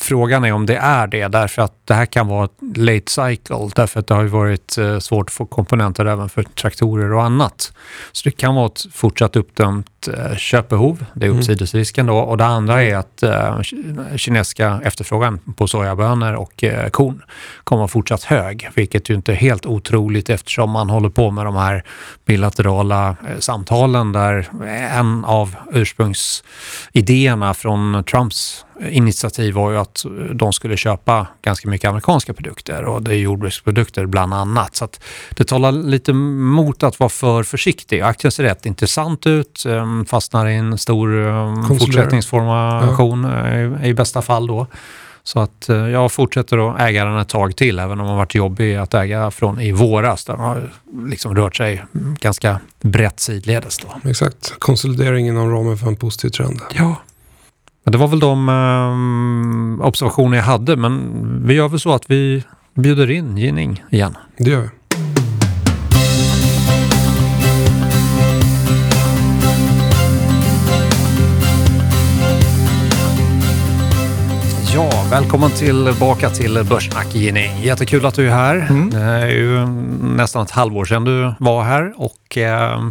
[0.00, 3.70] Frågan är om det är det, därför att det här kan vara ett late cycle,
[3.74, 7.22] därför att det har ju varit eh, svårt att få komponenter även för traktorer och
[7.22, 7.72] annat.
[8.12, 11.38] Så det kan vara ett fortsatt uppdömt eh, köpbehov, det är mm.
[11.38, 12.18] uppsidesrisken då.
[12.18, 13.60] Och det andra är att eh,
[14.16, 17.22] kinesiska efterfrågan på sojabönor och korn
[17.64, 21.46] kommer att fortsatt hög, vilket ju inte är helt otroligt eftersom man håller på med
[21.46, 21.84] de här
[22.26, 24.48] bilaterala samtalen där
[24.92, 32.34] en av ursprungsidéerna från Trumps initiativ var ju att de skulle köpa ganska mycket amerikanska
[32.34, 34.76] produkter och det är jordbruksprodukter bland annat.
[34.76, 38.00] Så att det talar lite mot att vara för försiktig.
[38.00, 43.48] Aktien ser rätt intressant ut, ehm, fastnar i en stor ehm, fortsättningsformation ja.
[43.48, 44.66] Eh, i bästa fall då.
[45.22, 48.16] Så att eh, jag fortsätter att äga den ett tag till, även om den har
[48.16, 50.24] varit jobbig att äga från i våras.
[50.24, 50.72] Den har
[51.06, 51.84] liksom rört sig
[52.20, 53.78] ganska brett sidledes.
[53.78, 54.10] Då.
[54.10, 56.60] Exakt, konsolidering inom ramen för en positiv trend.
[56.74, 56.96] Ja,
[57.88, 62.10] men det var väl de eh, observationer jag hade, men vi gör väl så att
[62.10, 64.16] vi bjuder in Ginning igen.
[64.36, 64.68] Det gör vi.
[74.74, 77.62] Ja, välkommen tillbaka till Börssnack Ginning.
[77.62, 78.66] Jättekul att du är här.
[78.70, 78.90] Mm.
[78.90, 79.66] Det är ju
[80.16, 82.88] nästan ett halvår sedan du var här och eh,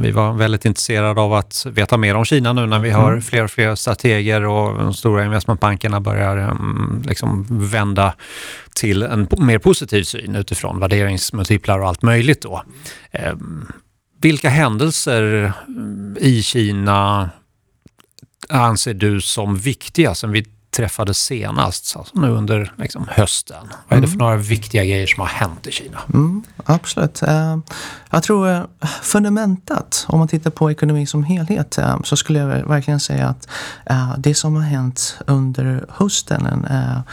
[0.00, 3.22] vi var väldigt intresserade av att veta mer om Kina nu när vi har mm.
[3.22, 8.14] fler och fler strateger och de stora investmentbankerna börjar um, liksom vända
[8.74, 12.42] till en mer positiv syn utifrån värderingsmultiplar och allt möjligt.
[12.42, 12.62] Då.
[13.32, 13.72] Um,
[14.20, 15.52] vilka händelser
[16.20, 17.30] i Kina
[18.48, 23.68] anser du som viktiga sen vi träffades senast, alltså nu under liksom, hösten?
[23.88, 24.26] Vad är det för mm.
[24.26, 25.98] några viktiga grejer som har hänt i Kina?
[26.14, 27.22] Mm, absolut.
[27.22, 27.58] Uh,
[28.10, 28.64] jag tror uh,
[29.02, 33.48] fundamentet, om man tittar på ekonomin som helhet, uh, så skulle jag verkligen säga att
[34.18, 36.66] det som har hänt under hösten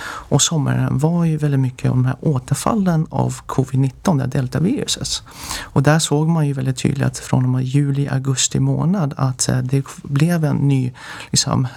[0.06, 5.24] och sommaren var ju väldigt mycket om de här återfallen av covid-19, det deltaviruset.
[5.64, 9.86] Och där såg man ju väldigt tydligt från och med juli, augusti månad att det
[10.04, 10.92] blev en ny
[11.32, 11.68] liksom,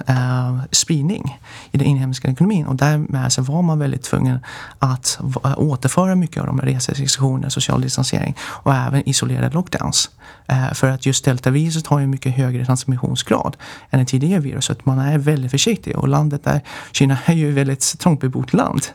[0.72, 1.38] spridning
[1.72, 4.38] i den inhemska ekonomin och därmed så var man väldigt tvungen
[4.78, 5.18] att
[5.56, 10.10] återföra mycket av de här reserestriktioner, social distansering och även isolerade lockdowns.
[10.46, 13.56] Eh, för att just deltaviruset har ju mycket högre transmissionsgrad
[13.90, 14.86] än det tidigare viruset.
[14.86, 16.60] Man är väldigt försiktig och landet där,
[16.92, 18.86] Kina är ju ett väldigt trångbebott land.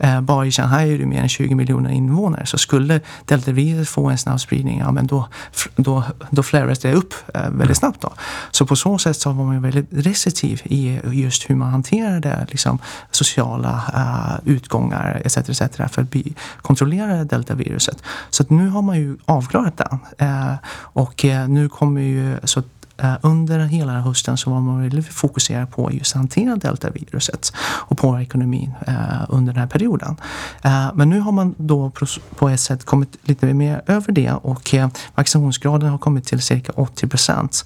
[0.00, 2.46] Eh, bara i Shanghai är det mer än 20 miljoner invånare.
[2.46, 5.28] Så skulle deltaviruset få en snabb spridning, ja men då,
[5.76, 8.00] då, då fläras det upp eh, väldigt snabbt.
[8.00, 8.12] Då.
[8.50, 12.46] Så på så sätt så var man väldigt restriktiv i just hur man hanterar kontrollerade
[12.50, 12.78] liksom,
[13.10, 15.36] sociala uh, utgångar etc.
[15.36, 15.58] etc.
[15.92, 16.14] för att
[16.62, 18.02] kontrollera deltaviruset.
[18.30, 19.98] Så att nu har man ju avklarat det.
[20.24, 20.54] Uh,
[20.94, 22.62] och uh, nu kommer ju så
[23.02, 27.98] Eh, under hela hösten så var man väldigt fokuserad på just att hantera deltaviruset och
[27.98, 28.94] påverka ekonomin eh,
[29.28, 30.16] under den här perioden.
[30.62, 31.92] Eh, men nu har man då
[32.36, 34.74] på ett sätt kommit lite mer över det och
[35.14, 37.64] vaccinationsgraden har kommit till cirka 80 procent.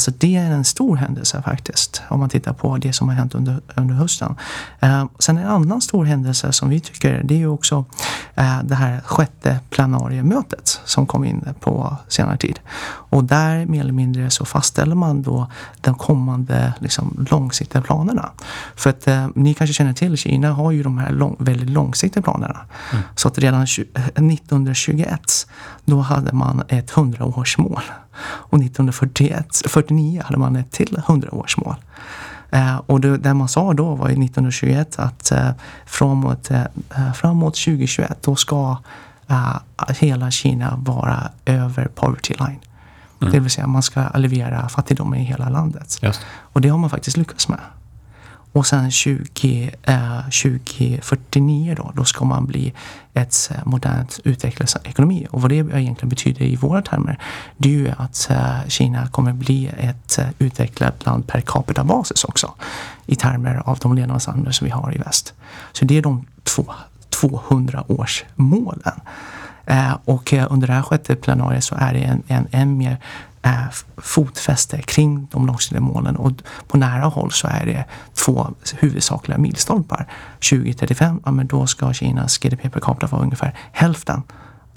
[0.00, 3.34] Så det är en stor händelse faktiskt om man tittar på det som har hänt
[3.34, 4.34] under, under hösten.
[5.18, 7.84] Sen en annan stor händelse som vi tycker det är ju också
[8.62, 12.60] det här sjätte planariemötet som kom in på senare tid.
[13.10, 15.46] Och där mer eller mindre så fast fastställer man då
[15.80, 18.30] de kommande liksom, långsiktiga planerna.
[18.76, 22.22] För att eh, ni kanske känner till, Kina har ju de här lång, väldigt långsiktiga
[22.22, 22.60] planerna.
[22.92, 23.04] Mm.
[23.14, 25.18] Så att redan 1921 eh,
[25.84, 27.82] då hade man ett 100-årsmål.
[28.50, 31.74] Och 1949 hade man ett till 100-årsmål.
[32.50, 35.50] Eh, och det, det, man sa då var 1921 att eh,
[35.86, 38.76] framåt, eh, framåt 2021 då ska
[39.28, 39.56] eh,
[39.98, 42.60] hela Kina vara över poverty line.
[43.20, 43.32] Mm.
[43.32, 45.98] Det vill säga man ska alleviera fattigdomen i hela landet.
[46.02, 46.20] Just.
[46.26, 47.60] Och det har man faktiskt lyckats med.
[48.56, 52.72] Och sen 20, eh, 2049 då, då ska man bli
[53.14, 55.26] ett eh, modernt utvecklad ekonomi.
[55.30, 57.18] Och vad det egentligen betyder i våra termer,
[57.56, 62.24] det är ju att eh, Kina kommer bli ett eh, utvecklat land per capita basis
[62.24, 62.54] också.
[63.06, 65.34] I termer av de levnadsstandarder som vi har i väst.
[65.72, 66.64] Så det är de två
[67.20, 68.82] 200 årsmålen.
[68.84, 68.92] Eh,
[70.04, 72.98] och eh, under det här sjätte plenariet så är det en, en, en mer
[73.42, 76.32] eh, fotfäste kring de långsiktiga målen och
[76.68, 78.48] på nära håll så är det två
[78.78, 80.08] huvudsakliga milstolpar.
[80.50, 84.22] 2035, ja men då ska Kinas GDP per capita vara ungefär hälften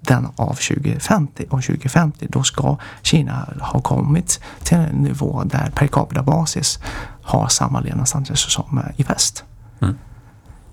[0.02, 5.88] den av 2050 och 2050 då ska Kina ha kommit till en nivå där per
[5.88, 6.80] capita basis
[7.24, 9.44] har samma levnadsstandard som eh, i väst.
[9.82, 9.98] Mm.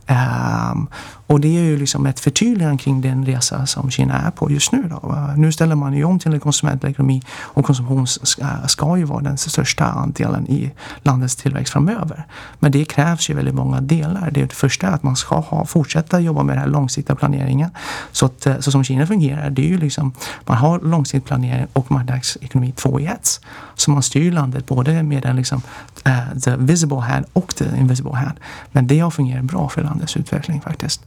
[0.08, 0.88] Um,
[1.26, 4.72] och det är ju liksom ett förtydligande kring den resa som Kina är på just
[4.72, 4.82] nu.
[4.82, 5.32] Då.
[5.36, 9.38] Nu ställer man ju om till en konsumentekonomi och konsumtion ska, ska ju vara den
[9.38, 10.70] största andelen i
[11.02, 12.26] landets tillväxt framöver.
[12.58, 14.30] Men det krävs ju väldigt många delar.
[14.30, 17.16] Det, är det första är att man ska ha, fortsätta jobba med den här långsiktiga
[17.16, 17.70] planeringen.
[18.12, 20.12] Så, att, eh, så som Kina fungerar, det är ju liksom
[20.44, 23.40] man har långsiktig planering och marknadsekonomi två i ett.
[23.74, 25.62] Så man styr landet både med den liksom,
[26.06, 28.38] uh, the visible hand och the invisible hand.
[28.72, 31.02] Men det har fungerat bra för landets utveckling faktiskt.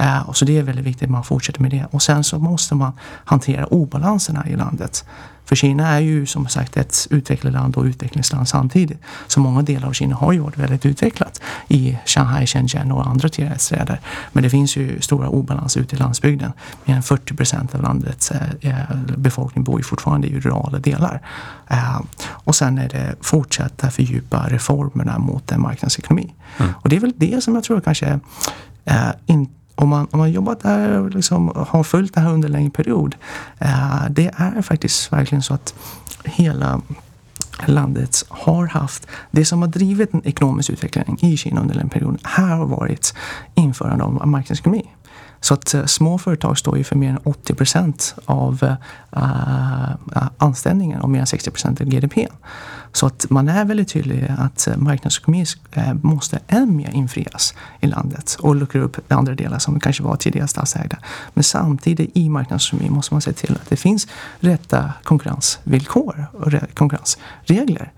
[0.00, 1.86] Uh, och så det är väldigt viktigt att man fortsätter med det.
[1.90, 2.92] Och sen så måste man
[3.24, 5.04] hantera obalanserna i landet.
[5.48, 8.98] För Kina är ju som sagt ett utvecklingsland och utvecklingsland samtidigt.
[9.26, 13.28] Så många delar av Kina har ju varit väldigt utvecklat i Shanghai, Shenzhen och andra
[13.58, 14.00] städer.
[14.32, 16.52] Men det finns ju stora obalanser ute i landsbygden.
[16.84, 18.74] Mer än 40 procent av landets eh,
[19.16, 21.22] befolkning bor ju fortfarande i rurala delar.
[21.68, 26.34] Eh, och sen är det fortsätta fördjupa reformerna mot en marknadsekonomi.
[26.58, 26.72] Mm.
[26.82, 28.20] Och det är väl det som jag tror kanske
[28.84, 32.48] eh, inte om man, om man jobbat där och liksom har följt det här under
[32.48, 33.14] en längre period.
[33.58, 35.74] Eh, det är faktiskt verkligen så att
[36.24, 36.80] hela
[37.66, 42.18] landet har haft, det som har drivit en ekonomisk utveckling i Kina under en period
[42.24, 43.14] här har varit
[43.54, 44.90] införande av marknadsekonomi.
[45.40, 48.76] Så att uh, små företag står ju för mer än 80 procent av
[49.16, 52.28] uh, anställningen och mer än 60 procent av GDP.
[52.92, 55.44] Så att man är väldigt tydlig att marknadsekonomi
[56.02, 60.48] måste än mer infrias i landet och luckra upp andra delar som kanske var tidigare
[60.48, 60.98] statsägda.
[61.34, 64.06] Men samtidigt i marknadsekonomi måste man se till att det finns
[64.40, 67.92] rätta konkurrensvillkor och konkurrensregler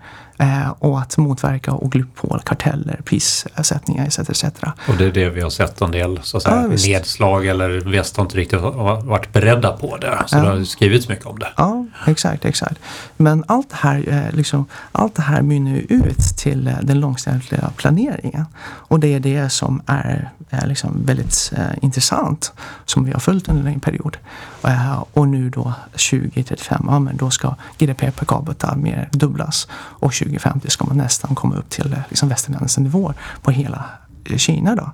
[0.79, 4.19] och att motverka oligopol, karteller, prissättningar etc.
[4.19, 4.43] etc.
[4.87, 7.69] Och det är det vi har sett en del så att säga, ja, nedslag eller
[7.69, 10.23] väst har inte riktigt varit beredda på det.
[10.27, 10.41] Så ja.
[10.41, 11.49] det har skrivits mycket om det.
[11.57, 12.79] Ja, exakt, exakt.
[13.17, 17.71] Men allt det här, eh, liksom, allt det här mynnar ut till eh, den långsiktiga
[17.75, 18.45] planeringen.
[18.63, 20.29] Och det är det som är,
[20.65, 22.53] liksom väldigt eh, intressant
[22.85, 24.17] som vi har följt under en period.
[24.63, 29.67] Eh, och nu då 2035, ja, men då ska GDP per capita mer dubblas.
[29.73, 33.85] Och 2050 ska man nästan komma upp till eh, liksom västerländska nivåer på hela
[34.25, 34.75] eh, Kina.
[34.75, 34.91] Då.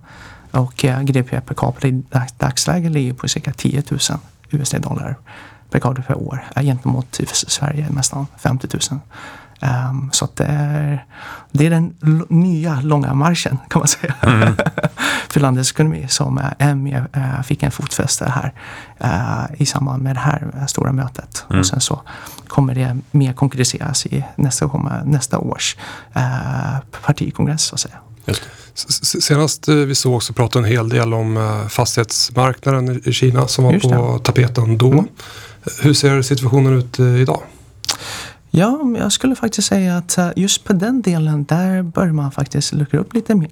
[0.52, 2.04] Och eh, GDP per capita i
[2.38, 4.00] dagsläget ligger på cirka 10 000
[4.52, 5.15] USD-dollar
[5.71, 6.43] per capita per år.
[6.56, 9.00] Gentemot Sverige nästan 50 000.
[9.62, 11.06] Um, så det är,
[11.52, 11.95] det är den
[12.30, 14.13] nya långa marschen kan man säga.
[14.21, 14.56] Mm.
[15.30, 18.54] för landets ekonomi som uh, ME uh, fick en fotfäste här
[19.04, 21.45] uh, i samband med det här stora mötet.
[21.50, 21.60] Mm.
[21.60, 22.02] Och sen så
[22.47, 25.77] kommer det mer konkretiseras i nästa, nästa års
[26.15, 27.95] uh, partikongress så att säga.
[29.21, 34.19] Senast vi såg så pratade en hel del om fastighetsmarknaden i Kina som var på
[34.19, 34.91] tapeten då.
[34.91, 35.07] Mm.
[35.81, 37.41] Hur ser situationen ut idag?
[38.57, 42.73] Ja, jag skulle faktiskt säga att eh, just på den delen där bör man faktiskt
[42.73, 43.49] luckra upp lite mer.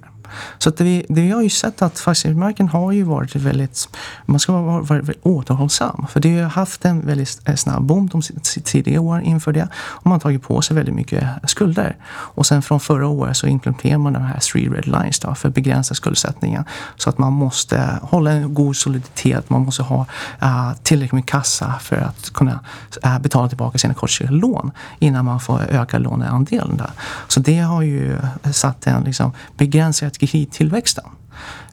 [0.58, 3.88] Så att det, det vi har ju sett att fastighetsmarknaden har ju varit väldigt,
[4.26, 6.06] man ska vara väldigt återhållsam.
[6.10, 8.22] För det har haft en väldigt eh, snabb boom de
[8.64, 9.68] tidigare åren inför det.
[9.76, 11.96] Och man har tagit på sig väldigt mycket eh, skulder.
[12.08, 15.48] Och sen från förra året så implementerar man de här three red lines då, för
[15.48, 16.64] att begränsa skuldsättningen.
[16.96, 20.06] Så att man måste hålla en god soliditet, man måste ha
[20.42, 22.60] uh, tillräckligt med kassa för att kunna
[23.06, 26.76] uh, betala tillbaka sina kortsiktiga lån innan man får öka låneandelen.
[26.76, 26.90] Där.
[27.28, 28.18] Så det har ju
[28.52, 31.04] satt en liksom, begränsad kredittillväxten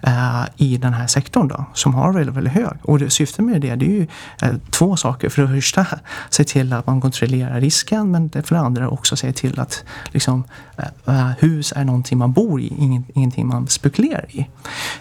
[0.02, 2.78] eh, i den här sektorn då, som har väldigt, väldigt hög.
[2.82, 4.08] Och det, syftet med det, det är ju
[4.42, 5.30] eh, två saker.
[5.30, 5.86] För det första,
[6.30, 9.84] se till att man kontrollerar risken, men det, för det andra också se till att
[10.12, 10.44] liksom,
[10.78, 14.50] eh, eh hus är någonting man bor i, ingen, ingenting man spekulerar i.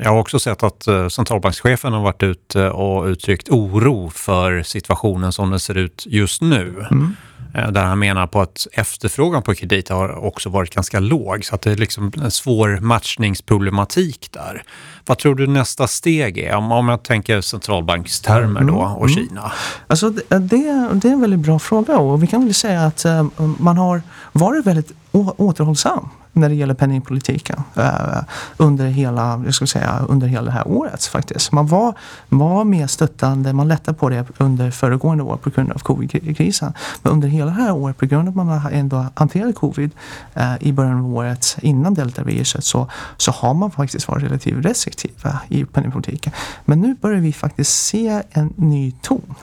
[0.03, 5.49] jag har också sett att centralbankschefen har varit ute och uttryckt oro för situationen som
[5.49, 6.85] den ser ut just nu.
[6.91, 7.15] Mm.
[7.55, 11.55] Eh, där han menar på att efterfrågan på kredit har också varit ganska låg så
[11.55, 14.63] att det är liksom en svår matchningsproblematik där.
[15.05, 19.15] Vad tror du nästa steg är om, om jag tänker centralbankstermer då mm, och mm.
[19.15, 19.51] Kina?
[19.87, 23.27] Alltså det, det, är en väldigt bra fråga och vi kan väl säga att eh,
[23.37, 24.01] man har
[24.31, 28.23] varit väldigt återhållsam när det gäller penningpolitiken eh,
[28.57, 31.51] under, hela, jag ska säga, under hela det här året faktiskt.
[31.51, 31.93] Man var,
[32.29, 36.73] var mer stöttande, man lättade på det under föregående år på grund av covid-krisen.
[37.01, 39.91] Men under hela det här året på grund av att man ändå hanterade covid
[40.33, 45.11] eh, i början av året innan deltaviruset så, så har man faktiskt varit relativt restriktiv
[45.47, 46.33] i penningpolitiken.
[46.65, 49.35] Men nu börjar vi faktiskt se en ny ton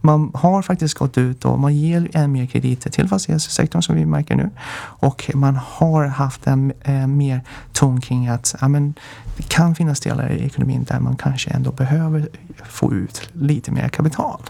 [0.00, 4.06] man har faktiskt gått ut och man ger än mer krediter till fastighetssektorn som vi
[4.06, 4.50] märker nu.
[4.78, 7.40] Och man har haft en eh, mer
[7.72, 8.94] ton kring att ja, men,
[9.36, 12.28] det kan finnas delar i ekonomin där man kanske ändå behöver
[12.64, 14.40] få ut lite mer kapital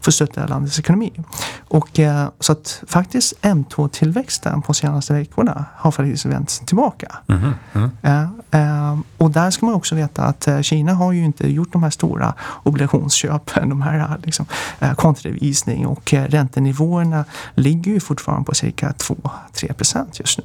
[0.00, 1.12] för att stötta landets ekonomi.
[1.68, 7.16] Och eh, så att faktiskt M2-tillväxten på senaste veckorna har faktiskt vänt tillbaka.
[7.28, 7.90] Mm -hmm.
[8.02, 11.72] eh, eh, och där ska man också veta att eh, Kina har ju inte gjort
[11.72, 14.46] de här stora obligationsköpen, de här liksom,
[14.80, 17.24] eh, kontrarevisning och eh, räntenivåerna
[17.54, 18.94] ligger ju fortfarande på cirka
[19.52, 20.44] 2-3 procent just nu.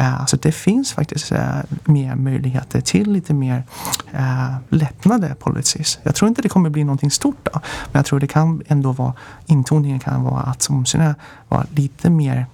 [0.00, 3.64] Eh, så det finns faktiskt eh, mer möjligheter till lite mer
[4.12, 5.98] eh, lättnader policies.
[6.02, 7.60] Jag tror inte det kommer bli någonting stort då.
[7.92, 9.12] Men jag tror det kan ändå vara,
[9.46, 11.14] intoningen kan vara att momsen
[11.48, 12.46] var lite mer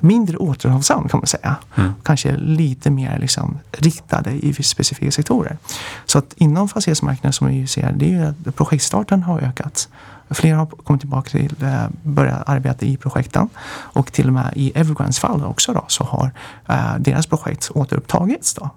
[0.00, 1.56] mindre återhållsam kan man säga.
[1.74, 1.92] Mm.
[2.02, 5.58] Kanske lite mer liksom, riktade i specifika sektorer.
[6.06, 9.88] Så att inom fastighetsmarknaden som vi ser, det är ju att projektstarten har ökat.
[10.34, 14.72] Flera har kommit tillbaka till eh, börja arbeta i projekten och till och med i
[14.74, 16.30] Evergrands fall också då, så har
[16.68, 18.54] eh, deras projekt återupptagits.
[18.54, 18.70] Då.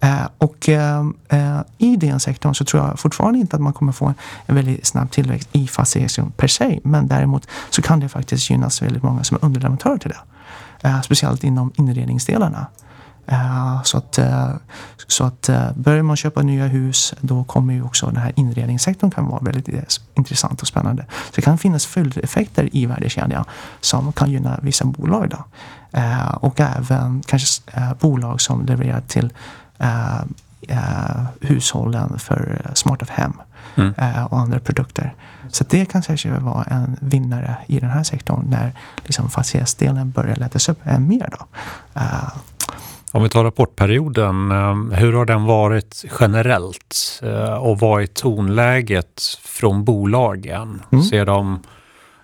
[0.00, 3.92] Eh, och eh, eh, i den sektorn så tror jag fortfarande inte att man kommer
[3.92, 4.14] få
[4.46, 6.80] en väldigt snabb tillväxt i fastighetssektorn per se.
[6.84, 10.88] Men däremot så kan det faktiskt gynnas väldigt många som är underleverantörer till det.
[10.88, 12.66] Eh, speciellt inom inredningsdelarna.
[13.30, 14.50] Eh, så att, eh,
[15.06, 19.10] så att eh, börjar man köpa nya hus då kommer ju också den här inredningssektorn
[19.10, 21.06] kan vara väldigt intressant och spännande.
[21.10, 23.44] Så det kan finnas följdeffekter i värdekedjan
[23.80, 25.30] som kan gynna vissa bolag.
[25.30, 25.44] Då.
[26.40, 27.62] Och även kanske
[28.00, 29.32] bolag som levererar till
[31.40, 33.32] hushållen för smarta hem
[33.74, 34.26] mm.
[34.26, 35.14] och andra produkter.
[35.48, 38.72] Så det kan säkert vara en vinnare i den här sektorn när
[39.04, 41.28] liksom fastighetsdelen börjar lättas upp än mer.
[41.38, 41.46] Då.
[43.12, 49.22] Om vi tar rapportperioden, eh, hur har den varit generellt eh, och vad är tonläget
[49.42, 50.82] från bolagen?
[50.92, 51.04] Mm.
[51.04, 51.60] Ser de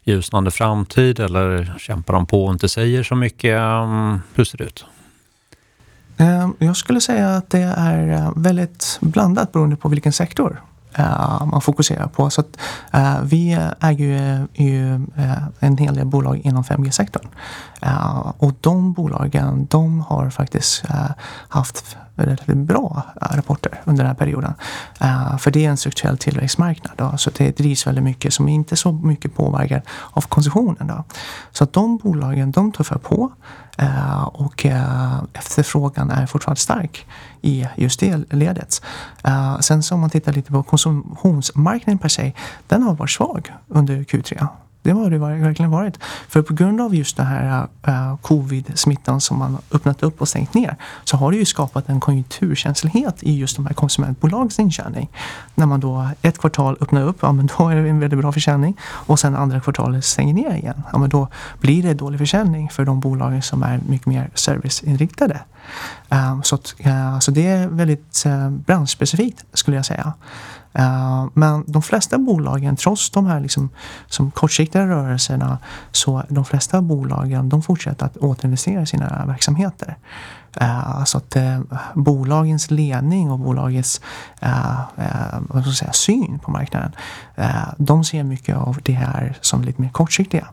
[0.05, 3.59] ljusnande framtid eller kämpar de på och inte säger så mycket?
[3.59, 4.85] Mm, hur ser det ut?
[6.17, 10.63] Eh, jag skulle säga att det är väldigt blandat beroende på vilken sektor
[10.99, 12.31] Eh, man fokuserar på.
[12.31, 12.59] Så att,
[12.95, 17.29] uh, vi äger ju, ju uh, en hel del bolag inom 5G-sektorn.
[18.39, 20.85] och de bolagen, de har faktiskt
[21.49, 24.55] haft relativt bra eh, rapporter under den här perioden.
[25.01, 26.93] Eh, för det är en strukturell tillväxtmarknad.
[26.97, 30.87] Då, så det drivs väldigt mycket som inte så mycket påverkar av konsumtionen.
[30.87, 31.05] Då.
[31.53, 33.33] Så att de bolagen, de tuffar på.
[33.79, 34.67] Eh, och
[35.33, 37.07] efterfrågan är fortfarande stark
[37.43, 38.83] i just det ledet.
[39.61, 42.33] Sen så om man tittar lite på konsumtionsmarknaden per se,
[42.67, 44.49] den har varit svag under Q3.
[44.87, 45.99] Det har det verkligen varit.
[46.29, 50.55] För på grund av just den här uh, covid-smittan som man öppnat upp och stängt
[50.55, 55.09] ner så har det ju skapat en konjunkturkänslighet i just de här konsumentbolagens intjäning.
[55.55, 58.33] När man då ett kvartal öppnar upp, ja men då är det en väldigt bra
[58.33, 60.83] försäljning och sen andra kvartalet stänger ner igen.
[60.93, 61.29] Ja men då
[61.61, 65.41] blir det dålig försäljning för de bolagen som är mycket mer serviceinriktade.
[66.09, 70.13] Um, så, att, uh, så det är väldigt uh, branschspecifikt skulle jag säga.
[70.79, 73.71] Uh, men de flesta bolagen, trots de här liksom,
[74.07, 75.59] som kortsiktiga rörelserna,
[75.93, 79.97] så de flesta bolagen de fortsätter att återinvestera i sina verksamheter.
[80.61, 81.61] Uh, så att eh,
[81.95, 84.01] bolagens ledning och bolagets
[84.41, 84.79] eh,
[85.41, 86.93] vad ska jag säga, syn på marknaden,
[87.77, 90.49] de ser mycket av det här som lite mer kortsiktiga.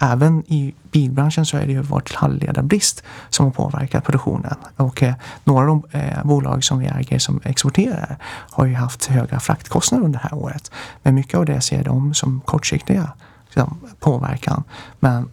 [0.00, 4.54] även i bilbranschen så är det ju vårt halvledarbrist som har påverkat produktionen.
[4.76, 5.02] Och
[5.44, 8.16] några av de bolag som vi äger som exporterar
[8.50, 10.70] har ju haft höga fraktkostnader under det här året.
[11.02, 13.12] Men mycket av det ser de som kortsiktiga
[13.46, 14.64] liksom, påverkan.
[15.00, 15.28] Men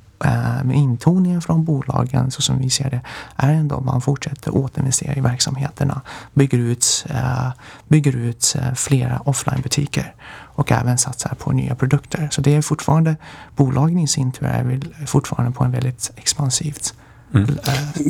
[0.64, 3.02] med intoningen från bolagen så som vi ser det
[3.36, 6.02] är ändå att man fortsätter återinvestera i verksamheterna,
[6.34, 7.50] bygger ut, eh,
[7.88, 10.16] bygger ut eh, flera offlinebutiker
[10.56, 12.28] och även satsar på nya produkter.
[12.32, 13.16] Så det är fortfarande,
[13.56, 16.94] bolagen i sin tur är fortfarande på en väldigt expansivt
[17.34, 17.58] Mm.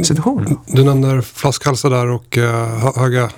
[0.04, 0.60] situation.
[0.68, 2.38] Du nämner flaskhalsar där och
[3.02, 3.30] höga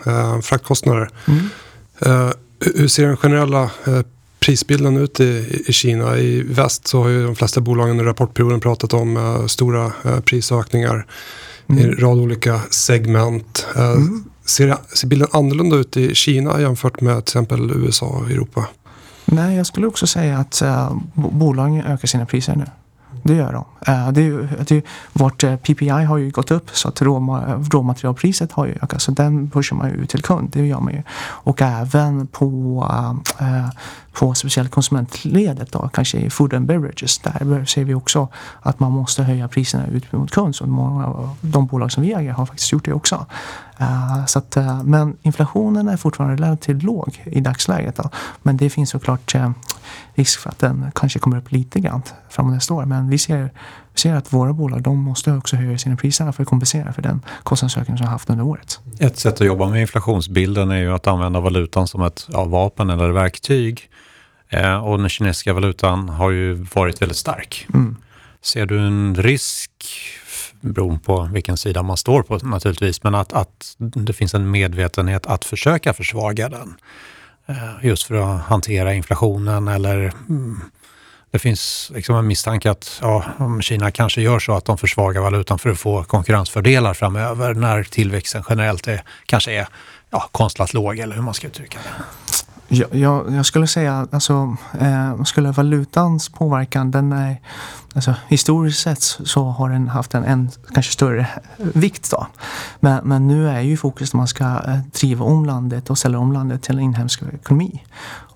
[0.41, 1.09] fraktkostnader.
[1.27, 2.31] Mm.
[2.75, 3.69] Hur ser den generella
[4.39, 6.17] prisbilden ut i, i Kina?
[6.17, 10.19] I väst så har ju de flesta bolagen under rapportperioden pratat om uh, stora uh,
[10.19, 11.05] prisökningar
[11.67, 11.81] mm.
[11.81, 13.67] i en rad olika segment.
[13.75, 14.23] Uh, mm.
[14.45, 18.67] ser, ser bilden annorlunda ut i Kina jämfört med till exempel USA och Europa?
[19.25, 20.61] Nej, jag skulle också säga att
[21.13, 22.65] bolagen ökar sina priser nu.
[23.23, 23.65] Det gör de.
[24.13, 24.83] Det är, det är,
[25.13, 29.01] vårt PPI har ju gått upp så att råmaterialpriset har ju ökat.
[29.01, 30.49] Så den pushar man ju ut till kund.
[30.53, 31.03] Det gör man ju.
[31.19, 32.45] Och även på,
[33.41, 33.69] uh,
[34.17, 37.17] på speciellt konsumentledet då, kanske i food and beverages.
[37.17, 38.27] Där ser vi också
[38.61, 40.55] att man måste höja priserna ut mot kund.
[40.55, 43.25] Så många av de bolag som vi äger har faktiskt gjort det också.
[43.81, 47.95] Uh, så att, uh, men inflationen är fortfarande relativt låg i dagsläget.
[47.95, 48.09] Då.
[48.43, 49.51] Men det finns såklart uh,
[50.15, 52.85] risk för att den kanske kommer upp lite grann framåt nästa år.
[52.85, 53.43] Men vi ser,
[53.93, 57.01] vi ser att våra bolag de måste också höja sina priser för att kompensera för
[57.01, 58.79] den kostnadsökning som de har haft under året.
[58.99, 62.89] Ett sätt att jobba med inflationsbilden är ju att använda valutan som ett ja, vapen
[62.89, 63.89] eller verktyg.
[64.49, 67.67] Eh, och den kinesiska valutan har ju varit väldigt stark.
[67.73, 67.97] Mm.
[68.41, 69.71] Ser du en risk,
[70.61, 75.25] beroende på vilken sida man står på naturligtvis, men att, att det finns en medvetenhet
[75.25, 76.75] att försöka försvaga den?
[77.45, 80.61] Eh, just för att hantera inflationen eller mm,
[81.31, 83.23] det finns liksom en misstanke att ja,
[83.61, 88.43] Kina kanske gör så att de försvagar valutan för att få konkurrensfördelar framöver när tillväxten
[88.49, 89.67] generellt är, kanske är
[90.09, 92.03] ja, konstlat låg eller hur man ska uttrycka det.
[92.67, 97.37] Jag, jag, jag skulle säga, alltså, eh, skulle valutans påverkan, den är
[97.97, 102.11] Alltså, historiskt sett så har den haft en, en kanske större vikt.
[102.11, 102.27] Då.
[102.79, 106.19] Men, men nu är ju fokus att man ska eh, driva om landet och ställa
[106.19, 107.83] om landet till en inhemsk ekonomi.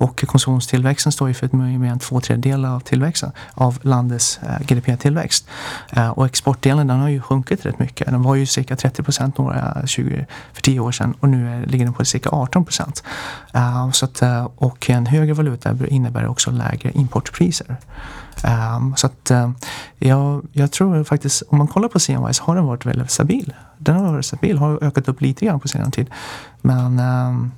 [0.01, 5.47] Och konsumtionstillväxten står ju för mer än två tredjedelar av tillväxten av landets eh, GDP-tillväxt.
[5.89, 8.07] Eh, och exportdelen den har ju sjunkit rätt mycket.
[8.07, 9.45] Den var ju cirka 30 procent eh,
[10.53, 13.03] för tio år sedan och nu är, ligger den på cirka 18 procent.
[13.53, 13.89] Eh,
[14.21, 17.77] eh, och en högre valuta innebär också lägre importpriser.
[18.43, 19.51] Um, så att uh,
[19.97, 23.53] jag, jag, tror faktiskt, om man kollar på CNY så har den varit väldigt stabil.
[23.77, 26.09] Den har varit stabil, har ökat upp lite grann på senare tid.
[26.61, 27.51] Men um,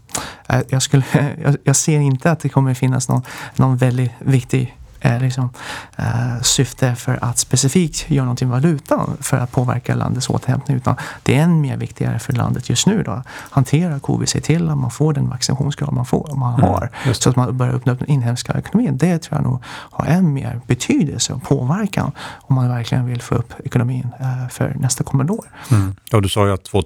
[0.69, 1.03] jag, skulle,
[1.43, 3.21] jag, jag, ser inte att det kommer finnas någon,
[3.55, 5.49] någon väldigt viktig eh, liksom,
[5.95, 10.78] eh, syfte för att specifikt göra någonting med valutan för att påverka landets återhämtning.
[10.78, 13.04] Utan det är än mer viktigare för landet just nu.
[13.04, 13.24] Då.
[13.49, 16.89] Hantera covid, se till att man får den vaccinationsgrad man, får, man mm, har.
[17.14, 18.97] Så att man börjar öppna upp den inhemska ekonomin.
[18.97, 23.36] Det tror jag nog har än mer betydelse och påverkan om man verkligen vill få
[23.36, 25.45] upp ekonomin eh, för nästa kommande år.
[25.72, 25.95] Mm.
[26.12, 26.82] Ja, du sa ju att två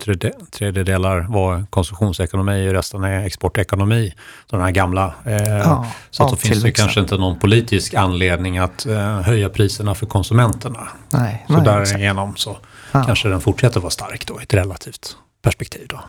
[0.51, 4.13] tredjedelar var konsumtionsekonomi och resten är exportekonomi.
[4.49, 5.13] De här gamla.
[5.25, 9.49] Eh, ja, så att då finns det kanske inte någon politisk anledning att eh, höja
[9.49, 10.87] priserna för konsumenterna.
[11.09, 12.57] Nej, så nej, därigenom så
[12.91, 13.03] ja.
[13.03, 15.87] kanske den fortsätter vara stark då i ett relativt perspektiv.
[15.87, 15.99] Då.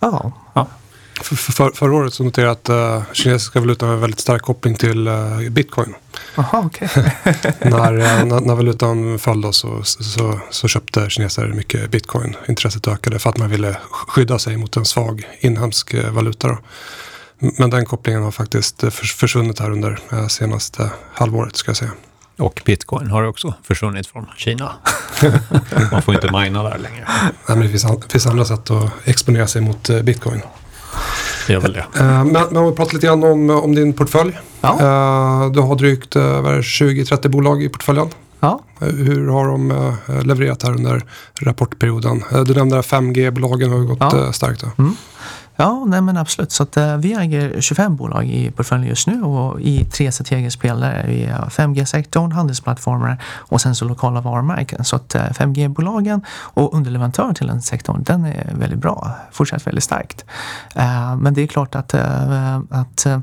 [0.00, 0.32] Ja.
[0.54, 0.66] ja.
[1.22, 4.42] För, för, förra året så noterade jag att uh, kinesiska valutan har en väldigt stark
[4.42, 5.94] koppling till uh, bitcoin.
[6.36, 6.88] Aha, okay.
[7.60, 12.36] när, uh, när, när, valutan föll då så, så, så, köpte kineser mycket bitcoin.
[12.48, 16.48] Intresset ökade för att man ville skydda sig mot en svag inhemsk valuta.
[16.48, 16.58] Då.
[17.38, 21.90] Men den kopplingen har faktiskt eh, försvunnit här under eh, senaste halvåret ska jag säga.
[22.38, 24.72] Och bitcoin har också försvunnit från Kina.
[25.92, 27.08] Man får inte mina där längre.
[27.22, 30.40] Nej, men det finns, det finns andra sätt att exponera sig mot eh, bitcoin.
[31.46, 31.84] Det gör väl det.
[31.94, 34.38] Men, men om vi pratar lite grann om, om din portfölj.
[34.60, 35.50] Ja.
[35.54, 38.08] Du har drygt 20-30 bolag i portföljen.
[38.40, 38.60] Ja.
[38.78, 41.04] Hur har de levererat här under
[41.40, 42.24] rapportperioden?
[42.46, 44.32] Du nämnde 5G-bolagen har gått ja.
[44.32, 44.60] starkt.
[44.60, 44.82] Då.
[44.82, 44.96] Mm.
[45.60, 46.52] Ja, nej men absolut.
[46.52, 50.60] Så att, eh, vi äger 25 bolag i portföljen just nu och i tre strategiska
[50.60, 51.04] pelare.
[51.08, 54.84] Vi har 5G-sektorn, handelsplattformar och sen så lokala varumärken.
[54.84, 59.10] Så att eh, 5G-bolagen och underleverantörer till den sektorn, den är väldigt bra.
[59.32, 60.24] Fortsatt väldigt starkt.
[60.74, 63.20] Eh, men det är klart att, eh, att, eh,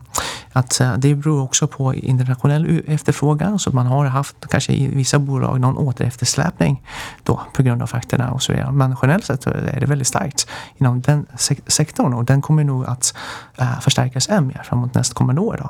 [0.53, 3.59] att eh, det beror också på internationell efterfrågan.
[3.59, 6.83] Så man har haft kanske i vissa bolag någon återeftersläpning
[7.23, 8.71] då på grund av faktorna och så vidare.
[8.71, 11.25] Men generellt sett är det väldigt starkt inom den
[11.67, 13.13] sektorn och den kommer nog att
[13.57, 15.57] äh, förstärkas än mer framåt nästkommande år.
[15.63, 15.69] Då.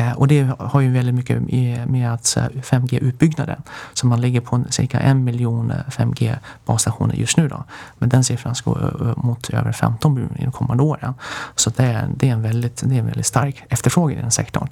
[0.00, 1.42] Äh, och det har ju väldigt mycket
[1.90, 3.62] med, att eh, 5G-utbyggnaden.
[3.92, 7.48] som så man ligger på cirka en miljon 5G-basstationer just nu.
[7.48, 7.64] Då.
[7.98, 11.14] Men den siffran ska gå mot över 15 miljoner i de kommande åren.
[11.54, 14.30] Så det är, det är, en, väldigt, det är en väldigt stark efterfrågan i den
[14.30, 14.68] sektorn.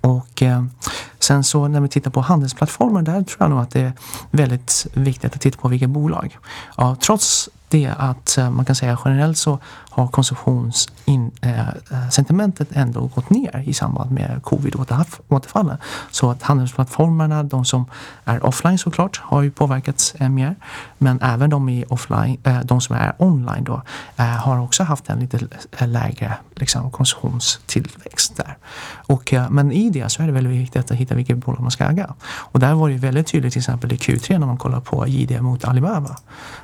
[0.00, 0.42] Och
[1.18, 3.92] sen så när vi tittar på handelsplattformar, där tror jag nog att det är
[4.30, 6.38] väldigt viktigt att titta på vilka bolag.
[6.76, 9.58] Ja, trots det är att eh, man kan säga generellt så
[9.90, 15.76] har konsumtionssentimentet eh, eh, ändå gått ner i samband med covid-återfallen.
[16.10, 17.86] Så att handelsplattformarna, de som
[18.24, 20.56] är offline såklart, har ju påverkats mer.
[20.98, 23.82] Men även de, i offline, de som är online då
[24.18, 25.38] har också haft en lite
[25.78, 28.56] lägre liksom, konsumtionstillväxt där.
[29.06, 31.84] Och, men i det så är det väldigt viktigt att hitta vilket bolag man ska
[31.84, 32.14] äga.
[32.24, 35.40] Och där var det väldigt tydligt till exempel i Q3 när man kollar på JD
[35.40, 36.16] mot Alibaba.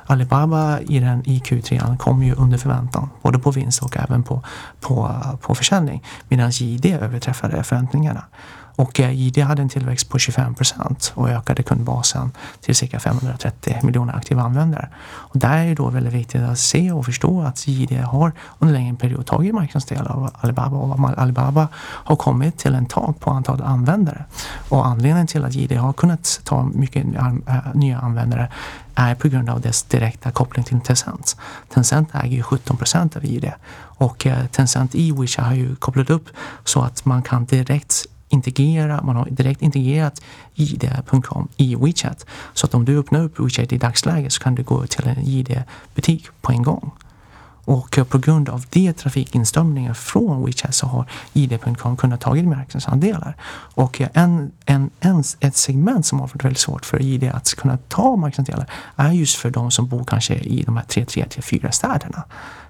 [0.05, 4.43] Alibaba i, den, i Q3 kom ju under förväntan, både på vinst och även på,
[4.79, 6.03] på, på försäljning.
[6.27, 8.23] Medan JD överträffade förväntningarna.
[8.79, 13.77] Och eh, JD hade en tillväxt på 25 procent och ökade kundbasen till cirka 530
[13.83, 14.89] miljoner aktiva användare.
[15.05, 18.75] Och där är det då väldigt viktigt att se och förstå att JD har under
[18.75, 23.31] en längre period tagit marknadsandelar av Alibaba och Alibaba har kommit till en tak på
[23.31, 24.25] antalet användare.
[24.69, 27.33] Och anledningen till att JD har kunnat ta mycket eh,
[27.73, 28.51] nya användare
[28.95, 31.37] är på grund av dess direkta koppling till Tencent.
[31.73, 36.09] Tencent äger ju 17 procent av JD och eh, Tencent i WeChat har ju kopplat
[36.09, 36.29] upp
[36.63, 40.21] så att man kan direkt integrera, man har direkt integrerat
[40.55, 42.25] id.com i WeChat.
[42.53, 45.19] Så att om du öppnar upp WeChat i dagsläget så kan du gå till en
[45.19, 46.91] id-butik på en gång.
[47.69, 53.35] Och eh, på grund av det trafikinströmningen från WeChat så har id.com kunnat tagit marknadsandelar.
[53.51, 57.53] Och eh, en, en, en, ett segment som har varit väldigt svårt för id att
[57.53, 61.25] kunna ta marknadsandelar är just för de som bor kanske i de här 3, 3
[61.25, 62.23] till 4 städerna.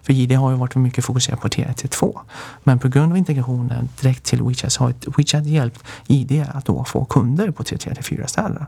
[0.03, 2.19] För JD har ju varit mycket fokuserat på T1-T2.
[2.63, 6.83] Men på grund av integrationen direkt till WeChat så har WeChat hjälpt JD att då
[6.83, 8.67] få kunder på T3-T4 städerna.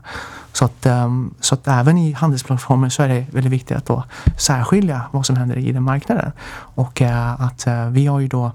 [0.52, 4.04] Så att, um, så att även i handelsplattformen så är det väldigt viktigt att då
[4.38, 6.32] särskilja vad som händer i den marknaden.
[6.74, 8.52] Och uh, att uh, vi har ju då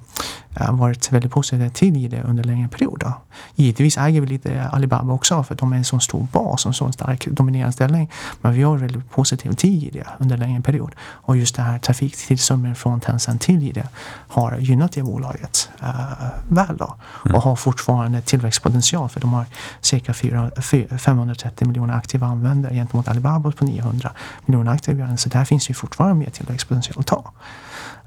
[0.72, 3.00] varit väldigt positiva till det under en längre period.
[3.00, 3.14] Då.
[3.56, 6.74] Givetvis äger vi lite Alibaba också för de är en så stor bas och en
[6.74, 8.12] så stark dominerande ställning.
[8.42, 10.96] Men vi har väldigt positiva till det under en längre period.
[11.00, 13.88] Och just det här trafiktillströmningen från Tencent till det
[14.28, 15.90] har gynnat det bolaget äh,
[16.48, 16.96] väl då.
[17.26, 17.36] Mm.
[17.36, 19.46] Och har fortfarande tillväxtpotential för de har
[19.82, 20.52] cirka 4,
[20.98, 24.12] 530 miljoner aktiva användare gentemot Alibaba på 900
[24.46, 25.18] miljoner aktiva.
[25.18, 27.32] Så där finns ju fortfarande mer tillväxtpotential att ta.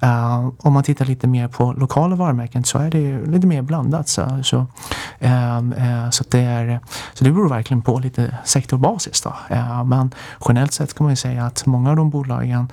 [0.02, 4.08] Uh, om man tittar lite mer på lokala varumärken så är det lite mer blandat.
[4.08, 6.80] Så, så, uh, uh, så, det, är,
[7.14, 9.20] så det beror verkligen på lite sektorbasis.
[9.20, 9.34] Då.
[9.48, 10.14] Eh, men
[10.48, 12.72] generellt sett kan man ju säga att många av de bolagen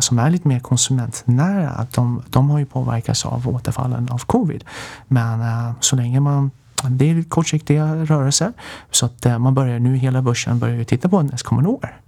[0.00, 4.64] som är lite mer konsumentnära, de, de har ju påverkats av återfallen av covid.
[5.08, 5.40] Men
[5.80, 6.50] så länge man
[6.88, 8.52] det är kortsiktiga rörelser.
[8.90, 12.02] Så att man börjar nu, hela börsen börjar titta på nästkommande år.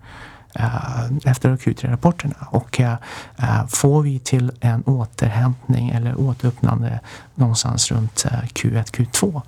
[0.54, 2.46] Eh, efter Q3-rapporterna.
[2.50, 2.96] Och eh,
[3.36, 7.00] eh, får vi till en återhämtning eller återöppnande
[7.34, 9.42] någonstans runt eh, Q1, Q2,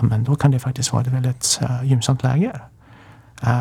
[0.00, 2.60] men då kan det faktiskt vara ett väldigt eh, gynnsamt läge.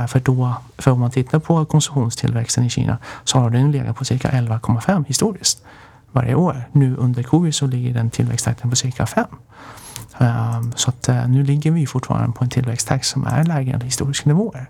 [0.08, 4.06] För då, för om man tittar på konsumtionstillväxten i Kina så har den legat på
[4.06, 5.64] cirka 11,5 historiskt
[6.12, 6.70] varje år.
[6.72, 9.26] Nu under covid så ligger den tillväxttakten på cirka 5.
[10.76, 14.70] Så att nu ligger vi fortfarande på en tillväxttakt som är lägre än historiska nivåer.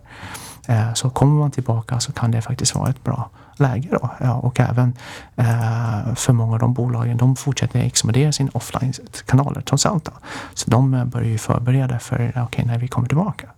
[0.68, 4.10] Eh, så kommer man tillbaka så kan det faktiskt vara ett bra läge då.
[4.20, 4.94] Ja, och även
[5.36, 10.06] eh, för många av de bolagen, de fortsätter expandera sina offline-kanaler trots allt.
[10.06, 10.12] Då.
[10.54, 13.50] Så de eh, börjar ju förbereda för okay, när vi kommer tillbaka.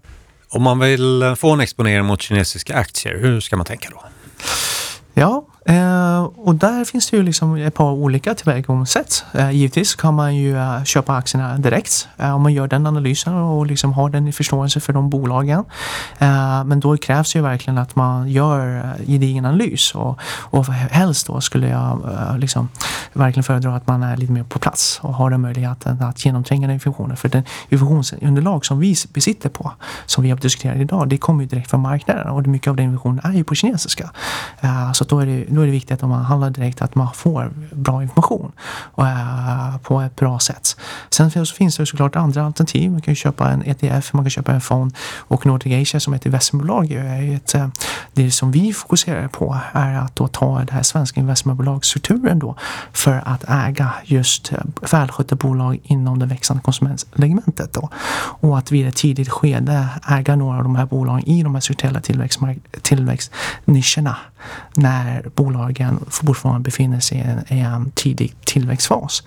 [0.50, 4.04] Om man vill få en exponering mot kinesiska aktier, hur ska man tänka då?
[5.14, 9.26] Ja, Eh, och där finns det ju liksom ett par olika tillvägagångssätt.
[9.34, 13.34] Eh, givetvis kan man ju eh, köpa aktierna direkt eh, om man gör den analysen
[13.34, 15.66] och liksom har den i förståelse för de bolagen.
[16.18, 21.28] Eh, men då krävs ju verkligen att man gör eh, gedigen analys och, och helst
[21.28, 22.02] då skulle jag
[22.40, 22.70] liksom
[23.14, 26.68] verkligen föredra att man är lite mer på plats och har den möjligheten att genomtränga
[26.68, 27.18] den informationen.
[27.18, 29.72] För den informationsunderlag som vi besitter på,
[30.06, 32.86] som vi har diskuterat idag, det kommer ju direkt från marknaden och mycket av den
[32.86, 34.12] informationen är ju på kinesiska.
[34.94, 37.52] så då är det då är det viktigt om man handlar direkt att man får
[37.72, 38.52] bra information
[38.94, 40.78] och, äh, på ett bra sätt.
[41.10, 42.92] Sen finns, det såklart andra alternativ.
[42.92, 46.26] Man kan köpa en ETF, man kan köpa en fond och Nordic Asia som ett
[46.26, 47.68] investmentbolag är ett, eh,
[48.14, 52.56] det som vi fokuserar på är att då ta den här svenska investmentbolagsstrukturen då
[52.94, 54.60] för att äga just eh,
[54.92, 57.90] välskötta bolag inom det växande konsumentsegmentet då.
[58.42, 61.62] Och att vid ett tidigt skede äga några av de här bolagen i de här
[61.62, 62.02] strukturella
[62.82, 64.18] tillväxtnischerna
[64.76, 69.24] när bolagen fortfarande befinner sig i en, i en tidig tillväxtfas.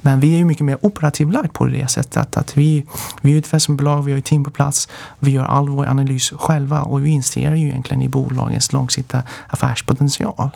[0.00, 2.86] Men vi är ju mycket mer operativt lagt på det sättet att vi,
[3.20, 6.30] vi är ett investmentbolag, vi har ett team på plats, vi gör all vår analys
[6.30, 10.50] själva och vi investerar ju egentligen i bolagens långsiktiga affärspotential.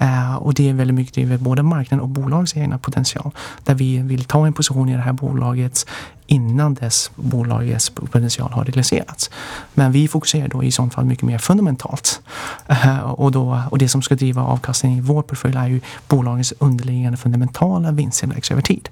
[0.00, 3.30] Uh, och det är väldigt mycket drivet både marknaden och bolagets egna potential.
[3.64, 5.86] Där vi vill ta en position i det här bolaget
[6.26, 9.30] innan dess bolagets potential har realiserats.
[9.74, 12.20] Men vi fokuserar då i sånt fall mycket mer fundamentalt.
[12.66, 16.54] Eh, och, då, och det som ska driva avkastningen i vår portfölj är ju bolagets
[16.58, 18.88] underliggande fundamentala vinsttillväxt över tid.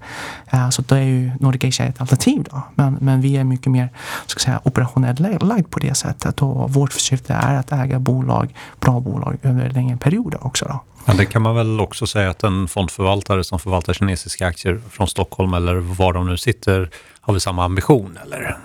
[0.50, 2.62] Eh, så då är ju Nordic Asia ett alternativ då.
[2.74, 3.88] Men, men vi är mycket mer
[4.26, 9.00] ska säga, operationellt lagd på det sättet och vårt syfte är att äga bolag, bra
[9.00, 10.64] bolag över längre perioder också.
[10.64, 10.80] Då.
[11.06, 15.08] Men det kan man väl också säga att en fondförvaltare som förvaltar kinesiska aktier från
[15.08, 16.90] Stockholm eller var de nu sitter
[17.20, 18.56] har vi samma ambition eller?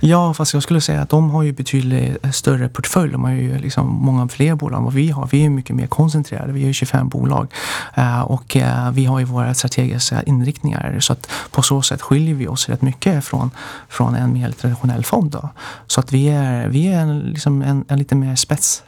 [0.00, 3.12] Ja, fast jag skulle säga att de har ju betydligt eh, större portfölj.
[3.12, 5.28] De har ju liksom många fler bolag än vad vi har.
[5.32, 6.52] Vi är mycket mer koncentrerade.
[6.52, 7.52] Vi har ju 25 bolag
[7.94, 11.00] eh, och eh, vi har ju våra strategiska inriktningar.
[11.00, 13.50] Så att på så sätt skiljer vi oss rätt mycket från,
[13.88, 15.30] från en mer traditionell fond.
[15.30, 15.48] Då.
[15.86, 18.78] Så att vi är, vi är en, liksom en, en lite mer spetsgrupp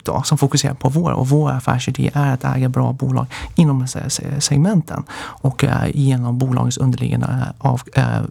[0.04, 3.86] då som fokuserar på vår och vår affärsidé är att äga bra bolag inom
[4.38, 7.82] segmenten och genom bolagens underliggande av,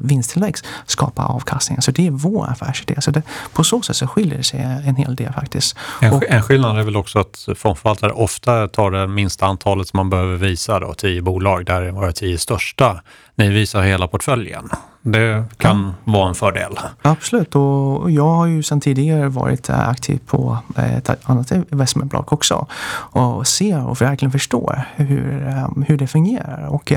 [0.08, 1.82] vinsttillväxt skapa avkastning.
[1.82, 3.01] Så det är vår affärsidé.
[3.01, 3.22] Så det,
[3.53, 5.78] på så sätt så skiljer det sig en hel del faktiskt.
[6.01, 9.97] En, och, en skillnad är väl också att fondförvaltare ofta tar det minsta antalet som
[9.97, 13.01] man behöver visa, då, tio bolag, där våra tio största.
[13.38, 14.70] Ni visar hela portföljen.
[15.02, 16.12] Det kan ja.
[16.12, 16.80] vara en fördel.
[17.02, 22.34] Absolut och jag har ju sedan tidigare varit eh, aktiv på eh, ett annat investmentbolag
[22.34, 26.94] också och ser och verkligen förstår hur, eh, hur det fungerar och,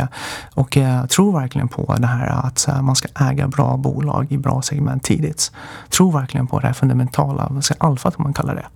[0.55, 4.62] och jag tror verkligen på det här att man ska äga bra bolag i bra
[4.62, 5.53] segment tidigt.
[5.88, 8.66] Tror verkligen på det här fundamentala, alfa som man kallar det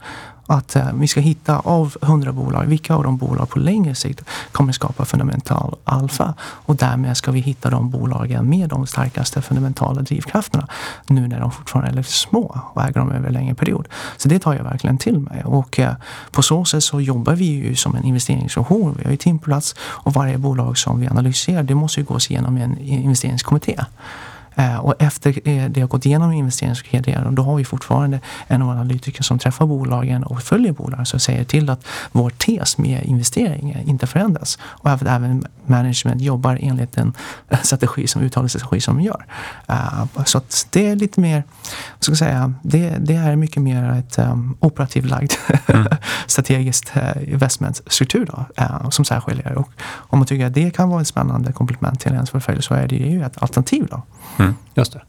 [0.47, 4.23] att eh, vi ska hitta av 100 bolag, vilka av de bolag på längre sikt
[4.53, 10.03] kommer skapa fundamental alfa och därmed ska vi hitta de bolagen med de starkaste fundamentala
[10.03, 10.69] drivkrafterna
[11.07, 13.89] nu när de fortfarande är lite små och äger dem över en längre period.
[14.17, 15.95] Så det tar jag verkligen till mig och eh,
[16.31, 18.95] på så sätt så jobbar vi ju som en investeringsfunktion.
[18.99, 22.57] Vi har ju teamplats och varje bolag som vi analyserar det måste ju gås igenom
[22.57, 23.81] en investeringskommitté.
[24.55, 29.23] Eh, och efter det har gått igenom investeringskedjan, då har vi fortfarande en av analytiker
[29.23, 34.07] som träffar bolagen och följer bolagen som säger till att vår tes med investeringar inte
[34.07, 34.59] förändras.
[34.63, 37.13] Och att även management jobbar enligt den
[37.63, 39.27] strategi som uttalad strategi som de gör.
[39.71, 40.41] Uh, så
[40.71, 41.45] det är lite mer,
[42.01, 45.33] ska jag säga, det, det är mycket mer ett um, operativt lagd
[45.67, 45.87] mm.
[46.27, 49.59] strategiskt uh, investmentstruktur då, uh, som särskiljer.
[49.59, 52.75] Och om man tycker att det kan vara ett spännande komplement till ens portfölj så
[52.75, 54.03] är det ju ett alternativ då.
[54.39, 54.44] Mm,
[54.75, 55.03] just det.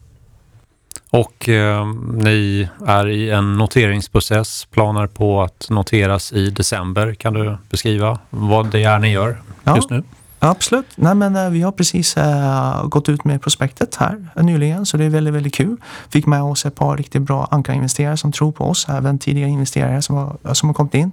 [1.10, 7.14] Och eh, ni är i en noteringsprocess, planer på att noteras i december.
[7.14, 9.76] Kan du beskriva vad det är ni gör ja.
[9.76, 10.04] just nu?
[10.46, 10.86] Absolut.
[10.96, 14.98] Nej, men, eh, vi har precis äh, gått ut med prospektet här eh, nyligen så
[14.98, 15.78] det är väldigt, väldigt kul.
[16.10, 20.02] Fick med oss ett par riktigt bra ankarinvesterare som tror på oss, även tidigare investerare
[20.02, 21.12] som har, som har kommit in.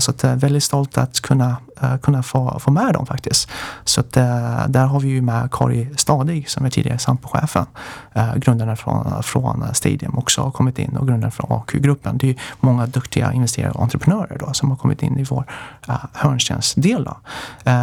[0.00, 3.50] så att, väldigt stolt att kunna äh, kunna få, få med dem faktiskt.
[3.84, 4.12] Så att,
[4.68, 7.66] där har vi ju med Kari Stadig som är tidigare Sampo-chefen.
[8.36, 12.18] Grundaren från, från Stadium också har kommit in och grundaren från AQ-gruppen.
[12.18, 15.44] Det är många duktiga investerare och entreprenörer då, som har kommit in i vår
[15.88, 17.08] uh, hörnstensdel.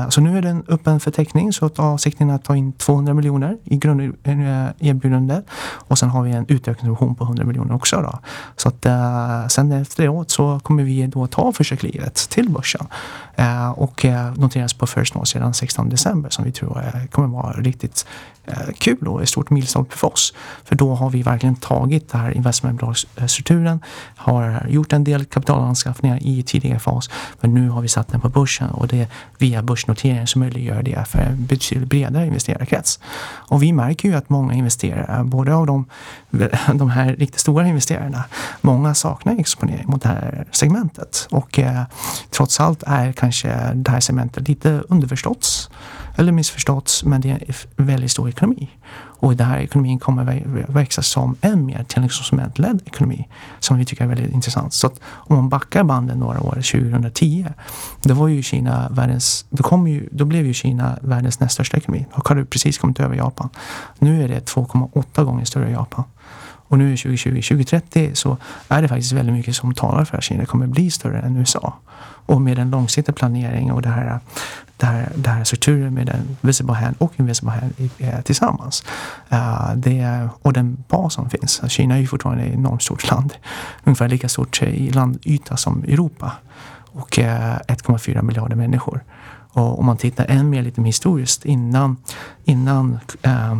[0.10, 3.58] Så nu är en öppen förteckning så att avsikten är att ta in 200 miljoner
[3.64, 5.54] i grunderbjudandet eh,
[5.88, 8.02] och sen har vi en utökningsoption på 100 miljoner också.
[8.02, 8.20] Då.
[8.56, 12.88] Så att eh, sen efteråt så kommer vi då ta försökslivet till börsen.
[13.36, 17.28] eh, och eh, noteras på First North sedan 16 december som vi tror eh, kommer
[17.28, 18.06] vara riktigt
[18.46, 20.34] eh, kul och ett stort milstolpe för oss.
[20.64, 23.80] För då har vi verkligen tagit den här investmentbolagsstrukturen,
[24.16, 27.10] har gjort en del kapitalanskaffningar i tidigare fas,
[27.42, 30.84] men nu har vi satt den på börsen och det är via börsnoteringen som möjliggör
[30.84, 33.00] det för en betydligt bredare investerarkrets.
[33.52, 35.86] Och vi märker ju att många investerare, både av de,
[36.74, 38.24] de här riktigt stora investerarna,
[38.62, 41.84] många saknar exponering mot det här segmentet och eh,
[42.30, 45.70] trots allt är kanske det här segmentet lite underförståtts
[46.16, 48.70] eller missförståtts, men det är en väldigt stor ekonomi.
[49.24, 53.28] Och den här ekonomin kommer växa som än mer till en konsumentledd ekonomi
[53.60, 54.74] som vi tycker är väldigt intressant.
[54.74, 57.48] Så att om man backar banden några år, 2010,
[58.02, 61.78] då var ju Kina världens, då, kom ju, då blev ju Kina världens näst största
[61.78, 63.50] ekonomi och har precis kommit över Japan.
[64.00, 66.04] Nu är det 2,8 gånger större än Japan.
[66.68, 70.24] Och nu är 2020, 2030 så är det faktiskt väldigt mycket som talar för att
[70.24, 71.74] Kina kommer bli större än USA.
[72.26, 74.20] Och med en långsiktig planering och det här,
[74.84, 78.84] det här, den här strukturen med den visible hand och invisible hand eh, tillsammans.
[79.32, 81.62] Uh, det, och den bas som finns.
[81.68, 83.34] Kina är ju fortfarande ett enormt stort land.
[83.84, 86.32] Ungefär lika stort i landyta som Europa.
[86.76, 89.04] Och eh, uh, 1,4 miljarder människor.
[89.56, 91.98] Och om man tittar än mer lite historiskt innan,
[92.44, 93.58] innan äh,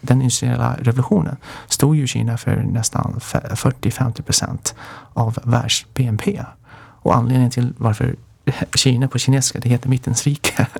[0.00, 1.36] den industriella revolutionen
[1.68, 4.74] stod ju Kina för nästan 40-50 procent
[5.14, 6.44] av världs BNP.
[7.02, 8.16] Och anledningen till varför
[8.74, 10.66] Kina på kinesiska, det heter mittens rike.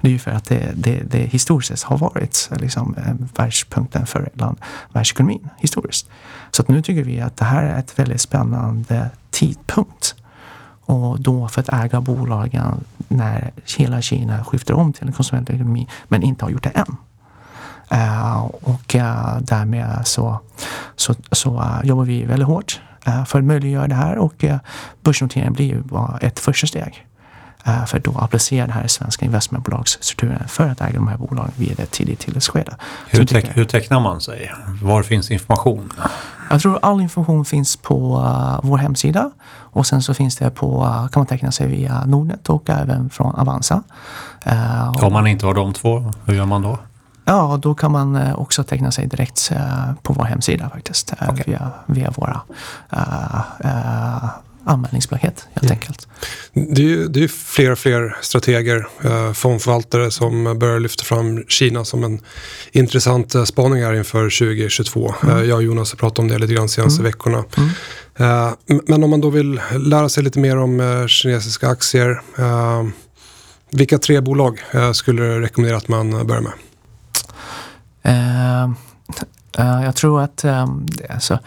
[0.00, 4.06] Det är ju för att det, det, det historiskt sett har varit liksom, eh, världspunkten
[4.06, 4.58] för land,
[4.92, 6.08] världsekonomin historiskt.
[6.50, 10.14] Så att nu tycker vi att det här är ett väldigt spännande tidpunkt.
[10.80, 16.22] Och då för att äga bolagen när hela Kina skiftar om till en konsumentekonomi men
[16.22, 16.96] inte har gjort det än.
[17.92, 20.40] Uh, och uh, därmed så,
[20.96, 22.80] så, så uh, jobbar vi väldigt hårt
[23.26, 24.44] för att möjliggöra det här och
[25.02, 27.06] börsnoteringen blir ju bara ett första steg
[27.86, 31.80] för att då applicera den här svenska investmentbolagsstrukturen för att äga de här bolagen vid
[31.80, 32.76] ett tidigt tillväxtskede.
[33.06, 34.52] Hur, teck, hur tecknar man sig?
[34.82, 35.92] Var finns information?
[36.50, 40.84] Jag tror all information finns på uh, vår hemsida och sen så finns det på,
[40.84, 43.82] uh, kan man teckna sig via Nordnet och även från Avanza.
[44.46, 46.78] Uh, Om man inte har de två, hur gör man då?
[47.26, 51.12] Ja, då kan man uh, också teckna sig direkt uh, på vår hemsida faktiskt.
[51.22, 51.44] Uh, okay.
[51.46, 52.40] via, via våra
[54.66, 55.72] anmälningsblankett helt mm.
[55.72, 56.08] enkelt.
[56.52, 61.44] Det är ju det är fler och fler strateger, eh, fondförvaltare som börjar lyfta fram
[61.48, 62.20] Kina som en
[62.72, 65.14] intressant eh, spaning här inför 2022.
[65.22, 65.36] Mm.
[65.36, 67.12] Eh, jag och Jonas har pratat om det lite grann senaste mm.
[67.12, 67.44] veckorna.
[67.56, 67.70] Mm.
[68.16, 68.52] Eh,
[68.86, 72.84] men om man då vill lära sig lite mer om eh, kinesiska aktier, eh,
[73.70, 74.60] vilka tre bolag
[74.92, 76.52] skulle du rekommendera att man börjar med?
[78.06, 78.64] Eh,
[79.58, 80.66] eh, jag tror att eh,
[81.10, 81.38] alltså,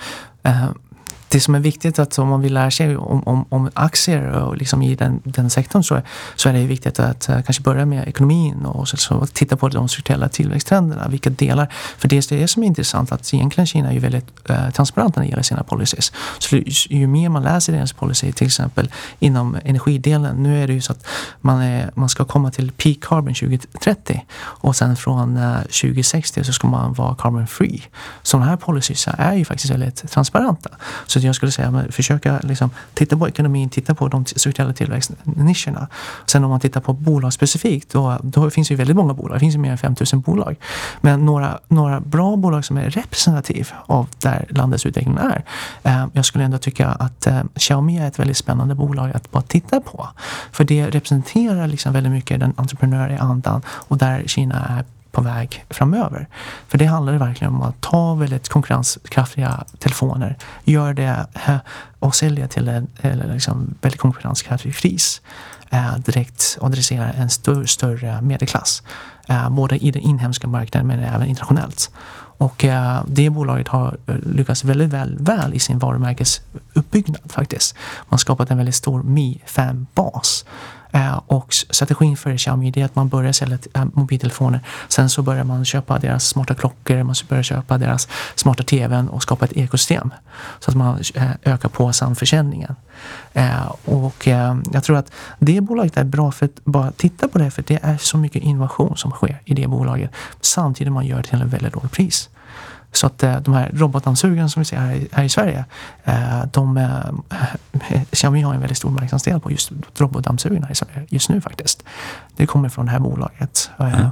[1.31, 4.57] det som är viktigt att om man vill lära sig om, om, om aktier och
[4.57, 6.01] liksom i den, den sektorn så,
[6.35, 9.69] så är det viktigt att uh, kanske börja med ekonomin och så, så titta på
[9.69, 11.07] de strukturella tillväxttrenderna.
[11.07, 14.49] Vilka delar, för det är det som är intressant att egentligen Kina är ju väldigt
[14.49, 16.11] eh, uh, transparenta när det gäller sina policies.
[16.39, 20.43] Så ju, ju mer man läser deras policy, till exempel inom energidelen.
[20.43, 21.05] Nu är det ju så att
[21.41, 26.43] man, är, man ska komma till peak carbon 2030 och sen från eh, uh, 2060
[26.43, 27.83] så ska man vara carbon free.
[28.23, 30.69] Så de här policies är ju faktiskt väldigt transparenta.
[31.07, 35.87] Så jag skulle säga, försöka liksom, titta på ekonomin, titta på de strukturella tillväxtnischerna.
[36.25, 39.35] Sen om man tittar på bolag specifikt, då, då finns det ju väldigt många bolag.
[39.35, 40.55] Det finns ju mer än 5000 bolag.
[41.01, 45.43] Men några, några bra bolag som är representativ av där landets utveckling är.
[45.83, 49.43] Eh, jag skulle ändå tycka att eh, Xiaomi är ett väldigt spännande bolag att bara
[49.43, 50.09] titta på.
[50.51, 55.65] För det representerar liksom väldigt mycket den entreprenöriella andan och där Kina är på väg
[55.69, 56.27] framöver.
[56.67, 61.57] För det handlar verkligen om att ta väldigt konkurrenskraftiga telefoner, göra det eh,
[61.99, 62.87] och sälja till en
[63.33, 65.21] liksom väldigt konkurrenskraftig pris.
[65.69, 68.83] Eh, direkt adressera en större, större medelklass.
[69.27, 71.91] Eh, både i den inhemska marknaden men även internationellt.
[72.39, 77.75] Och eh, det bolaget har eh, lyckats väldigt väl, väl i sin varumärkesuppbyggnad faktiskt.
[77.75, 80.38] Man har skapat en väldigt stor Mi 5-bas
[80.91, 84.61] Eh, och strategin för Xiaomi är att man börjar sälja eh, mobiltelefoner.
[84.87, 89.23] Sen så börjar man köpa deras smarta klockor, man börjar köpa deras smarta tvn och
[89.23, 90.13] skapa ett ekosystem.
[90.59, 92.75] Så att man eh, ökar på samförsäljningen.
[93.85, 94.27] Och
[94.71, 97.79] jag tror att det bolaget är bra för att bara titta på det för det
[97.81, 100.11] är så mycket innovation som sker i det bolaget.
[100.41, 102.29] Samtidigt man gör det till en väldigt låg pris.
[102.91, 105.65] Så att eh, de här robotdammsugarna som vi ser här i, här i Sverige,
[106.03, 111.29] eh, de, eh, Xiaomi har en väldigt stor marknadsdel på just robotdammsugarna i Sverige just
[111.29, 111.83] nu faktiskt.
[112.35, 113.69] Det kommer från det här bolaget.
[113.79, 114.09] Mm.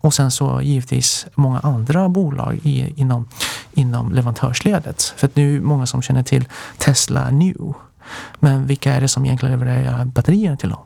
[0.00, 3.28] Och sen så givetvis många andra bolag i, inom,
[3.72, 5.14] inom leverantörsledet.
[5.16, 6.48] För att nu är många som känner till
[6.78, 7.74] Tesla New.
[8.38, 10.82] Men vilka är det som egentligen levererar batterierna till dem?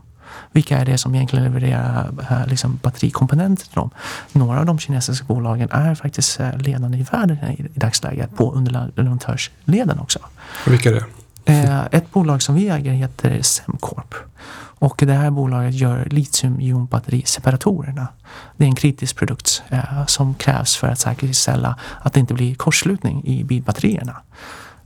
[0.52, 3.90] Vilka är det som egentligen levererar äh, liksom, batterikomponenter till dem?
[4.32, 8.52] Några av de kinesiska bolagen är faktiskt äh, ledande i världen i, i dagsläget på
[8.52, 10.18] underleverantörsleden också.
[10.66, 11.04] vilka är det?
[11.44, 14.14] Eh, ett bolag som vi äger heter Semcorp.
[14.80, 18.06] Och det här bolaget gör litiumjonbatteriseparatorer.
[18.56, 22.54] Det är en kritisk produkt eh, som krävs för att säkerställa att det inte blir
[22.54, 24.16] kortslutning i bilbatterierna.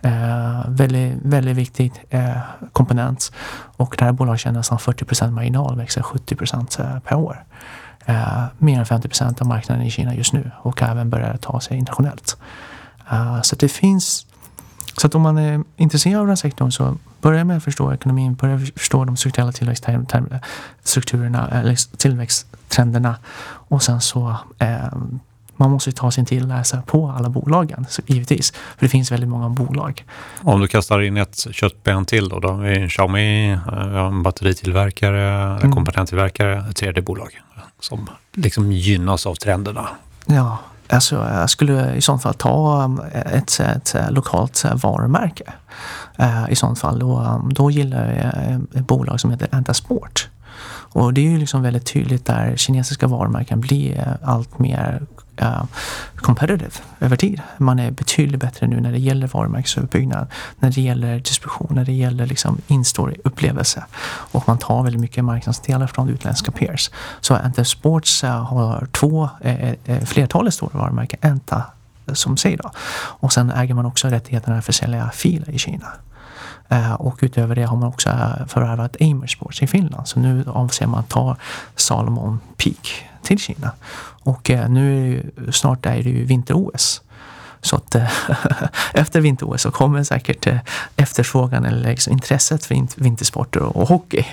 [0.05, 2.37] Eh, väldigt, väldigt viktig eh,
[2.73, 3.33] komponent.
[3.77, 7.45] Och det här bolaget tjänar nästan 40 marginal, växer 70 procent eh, per år.
[8.07, 11.61] Eh, mer än 50 procent av marknaden i Kina just nu och även börjar ta
[11.61, 12.37] sig internationellt.
[13.11, 14.27] Eh, så det finns
[14.97, 17.93] så att om man är intresserad av den här sektorn så börja med att förstå
[17.93, 24.93] ekonomin, börja förstå de strukturella tillväxtstrukturerna eller tillväxttrenderna och sen så eh,
[25.57, 28.51] man måste ta sin tid att läsa på alla bolagen, så givetvis.
[28.51, 30.05] För det finns väldigt många bolag.
[30.43, 35.57] Om du kastar in ett köttben till då, då har vi Xiaomi, eh, en batteritillverkare,
[35.61, 35.73] mm.
[35.73, 37.41] komponenttillverkare, ett tredje bolag
[37.81, 39.89] som liksom gynnas av trenderna.
[40.27, 45.53] Ja, alltså jag skulle i sånt fall ta eh, ett, ett, ett lokalt eh, varumärke.
[46.49, 50.29] I sånt fall, då, då gillar jag ett bolag som heter Antasport.
[50.95, 55.03] Och det är ju liksom väldigt tydligt där kinesiska varumärken blir allt mer
[55.43, 55.65] uh,
[56.17, 56.71] competitive
[57.01, 57.43] över tid.
[57.59, 60.27] Man är betydligt bättre nu när det gäller varumärkesuppbyggnad,
[60.59, 63.85] när det gäller distribution, när det gäller liksom in-store-upplevelse.
[64.07, 66.91] Och man tar väldigt mycket marknadsdelar från utländska peers.
[67.21, 71.63] Så Enter Sports eh, har två, eh, flertalet stora varumärken, Enta
[72.13, 72.71] som sig då.
[72.97, 75.87] Och sen äger man också rättigheterna för att sälja filer i Kina.
[76.69, 80.09] Eh, och utöver det har man också eh, förvärvat Amersports i Finland.
[80.09, 81.37] Så nu avser man att ta
[81.77, 83.71] Salomon Peak till Kina.
[84.23, 87.03] Och eh, nu är ju, snart är det ju vinter-OS.
[87.65, 88.11] Så att eh,
[88.93, 90.57] efter vinter-OS så kommer säkert eh,
[90.97, 94.27] efterfrågan eller liksom intresset för vintersporter och hockey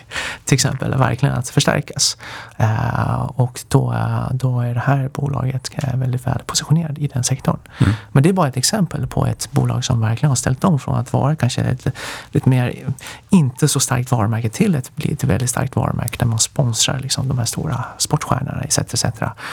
[0.46, 2.18] till exempel verkligen att förstärkas.
[2.58, 3.96] Eh, och då,
[4.32, 7.60] då är det här bolaget väldigt väl positionerat i den sektorn.
[7.78, 7.94] Mm.
[8.12, 10.96] Men det är bara ett exempel på ett bolag som verkligen har ställt om från
[10.96, 11.88] att vara kanske ett
[12.32, 12.94] lite mer
[13.30, 17.28] inte så starkt varumärke till att bli ett väldigt starkt varumärke där man sponsrar liksom
[17.28, 18.78] de här stora sportstjärnorna etc.
[18.80, 19.06] etc.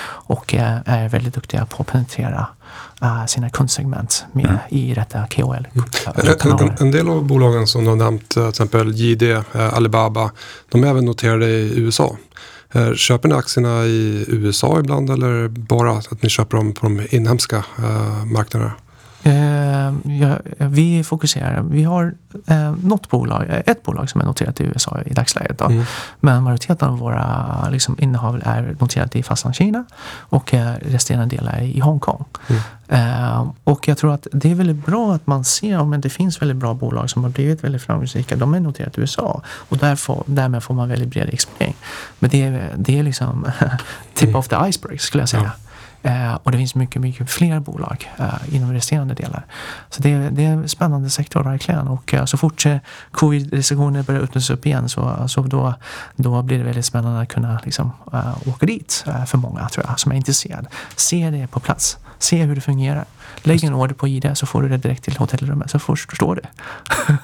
[0.05, 2.47] Och är väldigt duktiga på att penetrera
[3.03, 4.59] uh, sina kundsegment med, mm.
[4.69, 5.69] i detta KOL.
[6.61, 10.31] En, en, del av bolagen som du har nämnt, till exempel JD, eh, Alibaba,
[10.69, 12.17] de är även noterade i USA.
[12.73, 17.07] Eh, köper ni aktierna i USA ibland eller bara att ni köper dem på de
[17.11, 18.73] inhemska eh, marknaderna?
[19.29, 22.15] Eh, ja, vi fokuserar, vi har
[22.47, 25.59] eh, något bolag, eh, ett bolag som är noterat i USA i dagsläget.
[25.59, 25.65] Då.
[25.65, 25.85] Mm.
[26.21, 31.63] Men majoriteten av våra liksom, innehav är noterat i fastlandskina och eh, resterande delar är
[31.63, 32.25] i Hongkong.
[32.49, 32.63] Mm.
[32.89, 36.43] Eh, och jag tror att det är väldigt bra att man ser om det finns
[36.43, 38.37] väldigt bra bolag som har blivit väldigt framgångsrika.
[38.37, 41.77] De är noterade i USA och därför, därmed får man väldigt bred exponering.
[42.19, 43.47] Men det är, det är liksom
[44.15, 45.43] tip of the iceberg skulle jag säga.
[45.43, 45.68] Ja.
[46.03, 49.47] Eh, och det finns mycket, mycket fler bolag eh, inom resterande delar.
[49.91, 51.89] Så det, det är en spännande sektor verkligen.
[51.89, 52.77] Och eh, så fort eh,
[53.11, 55.75] covid-restriktioner börjar öppnas upp igen så, så då,
[56.17, 59.87] då blir det väldigt spännande att kunna liksom, eh, åka dit eh, för många tror
[59.89, 60.69] jag som är intresserade.
[60.97, 61.99] Se det på plats.
[62.19, 63.05] Se hur det fungerar.
[63.43, 66.43] Lägg en order på ID så får du det direkt till hotellrummet så förstår du
[67.09, 67.19] mm.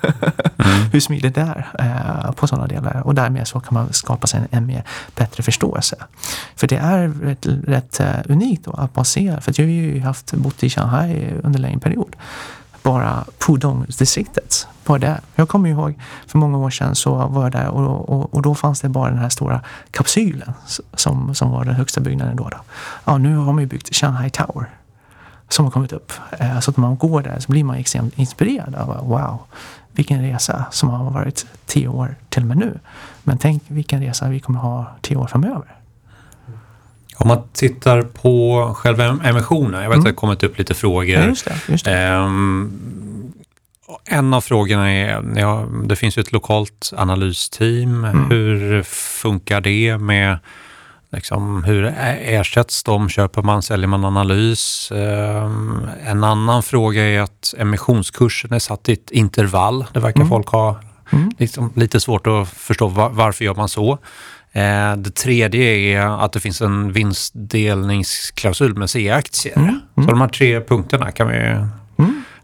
[0.92, 3.02] hur smidigt det är eh, på sådana delar.
[3.06, 4.84] Och därmed så kan man skapa sig en, en mer
[5.16, 5.96] bättre förståelse.
[6.56, 10.00] För det är rätt, rätt uh, unikt då, att man ser, för jag har ju
[10.00, 12.16] haft bott i Shanghai under en längre period
[12.84, 14.66] bara Pudong-distriktet.
[14.84, 15.20] Bara det.
[15.34, 15.94] Jag kommer ihåg
[16.26, 19.10] för många år sedan så var jag där och, och, och, då fanns det bara
[19.10, 20.52] den här stora kapsylen
[20.94, 22.48] som, som var den högsta byggnaden då.
[22.48, 22.56] då.
[23.04, 24.70] Ja, nu har man ju byggt Shanghai Tower
[25.48, 26.12] som har kommit upp.
[26.38, 28.74] Eh, så att när man går där så blir man extremt inspirerad.
[28.74, 29.38] Av, wow,
[29.92, 32.78] vilken resa som har varit tio år till och med nu.
[33.22, 35.74] Men tänk vilken resa vi kommer ha tio år framöver.
[37.16, 39.98] Om man tittar på själva emissionen, jag vet mm.
[39.98, 41.16] att det har kommit upp lite frågor.
[41.16, 42.14] Ja, just det, just det.
[42.14, 43.32] Um,
[44.04, 48.04] en av frågorna är, ja, det finns ju ett lokalt analysteam.
[48.04, 48.30] Mm.
[48.30, 50.38] Hur funkar det med
[51.14, 53.08] Liksom, hur ersätts de?
[53.08, 54.88] Köper man, säljer man analys?
[54.92, 59.84] Um, en annan fråga är att emissionskursen är satt i ett intervall.
[59.92, 60.28] Det verkar mm.
[60.28, 61.30] folk ha mm.
[61.38, 63.92] liksom, lite svårt att förstå var, varför gör man så.
[63.92, 69.56] Uh, det tredje är att det finns en vinstdelningsklausul med C-aktier.
[69.56, 69.80] Mm.
[69.94, 71.66] Så de här tre punkterna kan vi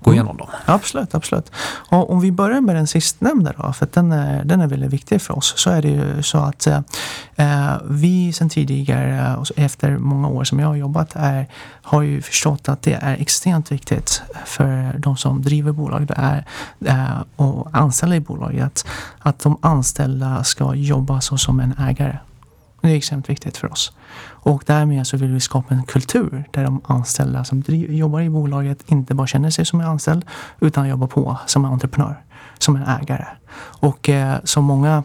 [0.03, 0.48] gå igenom dem.
[0.66, 1.53] Absolut, absolut.
[1.88, 5.22] Och om vi börjar med den sistnämnda då, för den är, den är väldigt viktig
[5.22, 10.44] för oss, så är det ju så att eh, vi sedan tidigare, efter många år
[10.44, 11.46] som jag har jobbat, är,
[11.82, 16.46] har ju förstått att det är extremt viktigt för de som driver bolag det är,
[16.86, 18.86] eh, och anställda i bolaget,
[19.18, 22.18] att de anställda ska jobba så som en ägare.
[22.81, 23.93] Det är extremt viktigt för oss.
[24.43, 28.83] Och därmed så vill vi skapa en kultur där de anställda som jobbar i bolaget
[28.87, 30.24] inte bara känner sig som en anställd
[30.61, 32.22] utan jobbar på som en entreprenör,
[32.59, 33.26] som en ägare.
[33.62, 35.03] Och eh, som många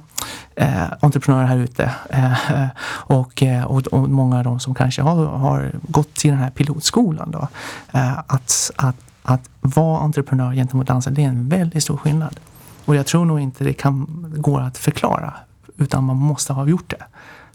[0.56, 5.26] eh, entreprenörer här ute eh, och, eh, och, och, många av de som kanske har,
[5.26, 7.48] har gått till den här pilotskolan då,
[7.94, 12.40] eh, att, att, att vara entreprenör gentemot anställd, det är en väldigt stor skillnad.
[12.86, 15.34] Och jag tror nog inte det kan går att förklara
[15.78, 17.04] utan man måste ha gjort det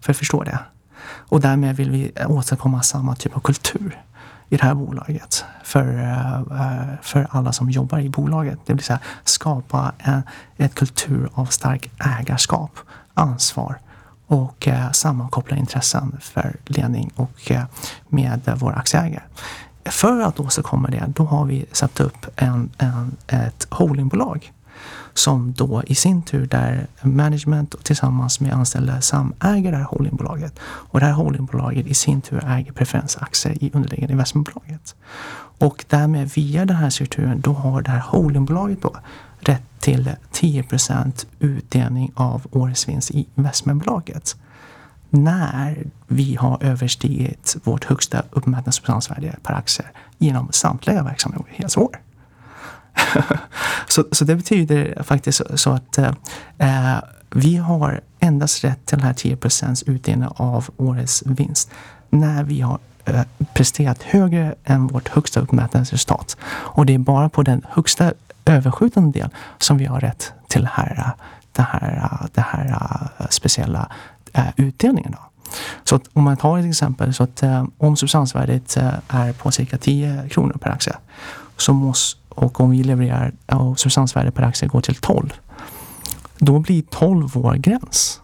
[0.01, 0.59] för att förstå det.
[1.05, 4.01] Och därmed vill vi åstadkomma samma typ av kultur
[4.48, 8.59] i det här bolaget för, eh, eh, för alla som jobbar i bolaget.
[8.66, 10.22] Det vill säga skapa en
[10.57, 11.90] ett kultur av stark
[12.20, 12.78] ägarskap,
[13.14, 13.78] ansvar
[14.26, 17.53] och eh, sammankoppla intressen för ledning och
[18.09, 19.22] med våra aktieägare.
[19.84, 24.53] För att åstadkomma det, då har vi satt upp en, en, ett holdingbolag
[25.14, 30.58] som då i sin tur där management tillsammans med anställda samäger det här holdingbolaget.
[30.62, 34.94] Och det här holdingbolaget i sin tur äger preferensaktier i underliggande investmentbolaget.
[35.58, 38.96] Och därmed via den här strukturen då har det här holdingbolaget då
[39.40, 44.36] rätt till 10% utdelning av årets vinst i investmentbolaget.
[45.11, 49.86] när vi har överstigit vårt högsta uppmätta substansvärde per aktie
[50.18, 51.36] genom samtliga verksamma
[51.76, 52.00] år.
[53.88, 56.12] så, så det betyder faktiskt så att eh,
[56.59, 56.99] eh,
[57.30, 61.70] vi har endast rätt till den här 10% utdelning av årets vinst
[62.11, 63.22] när vi har eh,
[63.55, 66.36] presterat högre än vårt högsta uppmätningsresultat.
[66.43, 68.12] Och det är bara på den högsta
[68.45, 69.28] överskjutande del
[69.59, 71.12] som vi har rätt till den här,
[71.53, 72.66] det här, det här
[73.18, 73.88] eh, speciella
[74.32, 75.12] eh, utdelningen.
[75.12, 75.30] Då.
[75.84, 79.51] Så att om man tar ett exempel så att eh, om substansvärdet eh, är på
[79.51, 80.97] cirka 10 kronor per aktie
[81.57, 85.32] så måste, och om vi levererar och substansvärdet per aktie går till 12
[86.41, 88.20] då blir 12 vår gräns.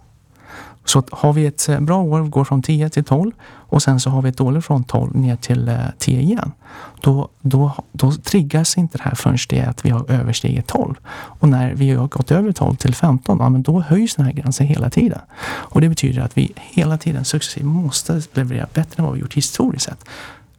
[0.85, 4.11] Så har vi ett eh, bra år, går från 10 till 12 och sen så
[4.11, 6.53] har vi ett dåligt från 12 ner till eh, 10 igen.
[7.01, 10.95] Då, då, då triggas inte det här förrän det är att vi har överstigit 12.
[11.09, 14.33] Och när vi har gått över 12 till 15, ja, men då höjs den här
[14.33, 15.21] gränsen hela tiden.
[15.47, 19.35] Och det betyder att vi hela tiden successivt måste leverera bättre än vad vi gjort
[19.35, 20.05] historiskt sett.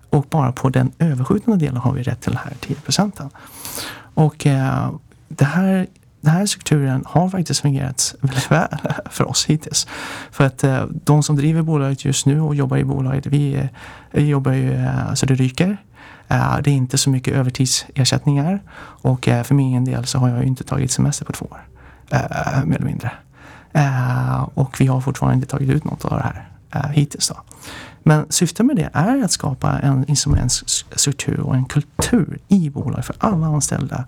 [0.09, 3.29] Och bara på den överskjutande delen har vi rätt till de här 10 procenten.
[4.13, 4.91] Och eh,
[5.27, 5.87] det här
[6.21, 8.77] den här strukturen har faktiskt fungerat väldigt väl
[9.09, 9.87] för oss hittills.
[10.31, 13.69] För att eh, de som driver bolaget just nu och jobbar i bolaget, vi,
[14.11, 15.77] vi jobbar ju eh, så det ryker.
[16.27, 20.43] Eh, det är inte så mycket övertidsersättningar och eh, för min del så har jag
[20.43, 21.61] inte tagit semester på två år.
[22.09, 23.11] Eh, mer eller mindre.
[24.53, 27.27] Och vi har fortfarande inte tagit ut något av det här hittills.
[27.27, 27.35] Då.
[28.03, 33.15] Men syftet med det är att skapa en instrumentstruktur och en kultur i bolaget för
[33.19, 34.05] alla anställda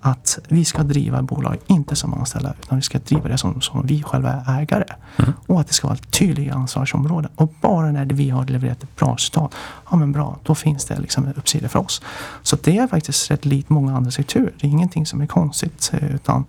[0.00, 3.86] att vi ska driva bolag, inte som anställda, utan vi ska driva det som, som
[3.86, 4.84] vi själva är ägare.
[5.16, 5.32] Mm.
[5.46, 7.30] Och att det ska vara tydliga ansvarsområden.
[7.34, 9.54] Och bara när vi har levererat ett bra resultat,
[9.90, 12.02] ja men bra, då finns det liksom en uppsida för oss.
[12.42, 14.52] Så det är faktiskt rätt likt många andra sektorer.
[14.60, 15.92] Det är ingenting som är konstigt.
[16.10, 16.44] Utan,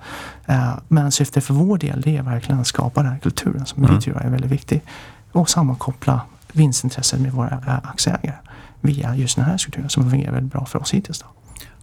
[0.46, 3.84] eh, men syftet för vår del, det är verkligen att skapa den här kulturen som
[3.84, 3.96] mm.
[3.96, 4.82] vi tror är väldigt viktig.
[5.32, 6.22] Och sammankoppla
[6.52, 8.36] vinstintresset med våra eh, aktieägare
[8.82, 11.20] via just den här strukturen som fungerar väldigt bra för oss hittills.
[11.20, 11.26] Då.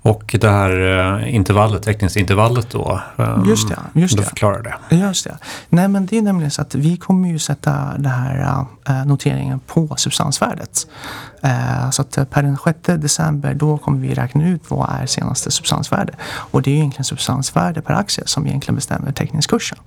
[0.02, 0.80] Och det här
[1.20, 3.00] eh, intervallet, teckningsintervallet då?
[3.16, 3.78] Ehm, just det.
[3.92, 4.28] Just du det.
[4.28, 4.96] förklarar det.
[4.96, 5.38] Just det.
[5.68, 9.60] Nej men det är nämligen så att vi kommer ju sätta den här äh, noteringen
[9.60, 10.86] på substansvärdet.
[11.90, 16.12] Så att per den 6 december då kommer vi räkna ut vad är senaste substansvärde.
[16.28, 19.78] Och det är egentligen substansvärde per aktie som egentligen bestämmer teckningskursen.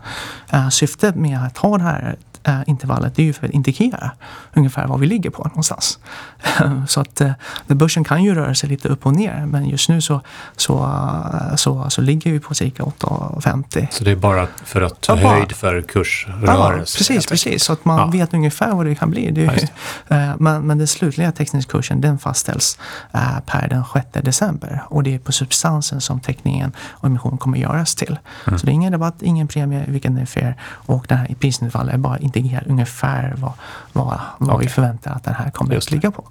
[0.50, 4.12] Äh, syftet med att ha det här äh, intervallet det är ju för att indikera
[4.54, 6.00] ungefär var vi ligger på någonstans.
[6.88, 7.32] så att äh,
[7.68, 10.22] börsen kan ju röra sig lite upp och ner men just nu så,
[10.56, 13.88] så, äh, så, så ligger vi på cirka 8,50.
[13.92, 16.46] Så det är bara för att ta ja, höjd för kursrörelse?
[16.46, 17.64] Ja, precis, precis.
[17.64, 18.06] Så att man ja.
[18.06, 19.32] vet ungefär vad det kan bli.
[19.32, 19.70] Det är,
[20.08, 22.78] äh, men, men den slutliga teckningskursen den fastställs
[23.12, 27.58] äh, per den 6 december och det är på substansen som teckningen och emissionen kommer
[27.58, 28.20] göras till.
[28.48, 28.60] Mm.
[28.60, 31.98] Så det är ingen rabatt, ingen premie, vilken är fair och den här prisintervallet är
[31.98, 33.54] bara indikerar ungefär vad,
[33.94, 34.68] vad, vad okay.
[34.68, 36.28] vi förväntar att den här kommer att ligga på.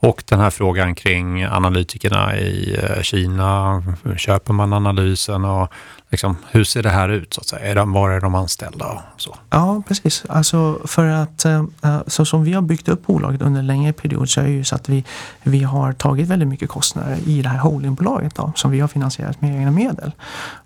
[0.00, 3.82] Och den här frågan kring analytikerna i eh, Kina,
[4.16, 5.72] köper man analysen och
[6.10, 7.34] liksom, hur ser det här ut?
[7.34, 7.70] Så att säga?
[7.70, 8.86] Är de, var är de anställda?
[8.86, 9.36] Och så?
[9.50, 10.24] Ja, precis.
[10.28, 13.92] Alltså för att eh, eh, så som vi har byggt upp bolaget under en längre
[13.92, 15.04] period så är det ju så att vi,
[15.42, 19.40] vi har tagit väldigt mycket kostnader i det här holdingbolaget då, som vi har finansierat
[19.40, 20.12] med egna medel.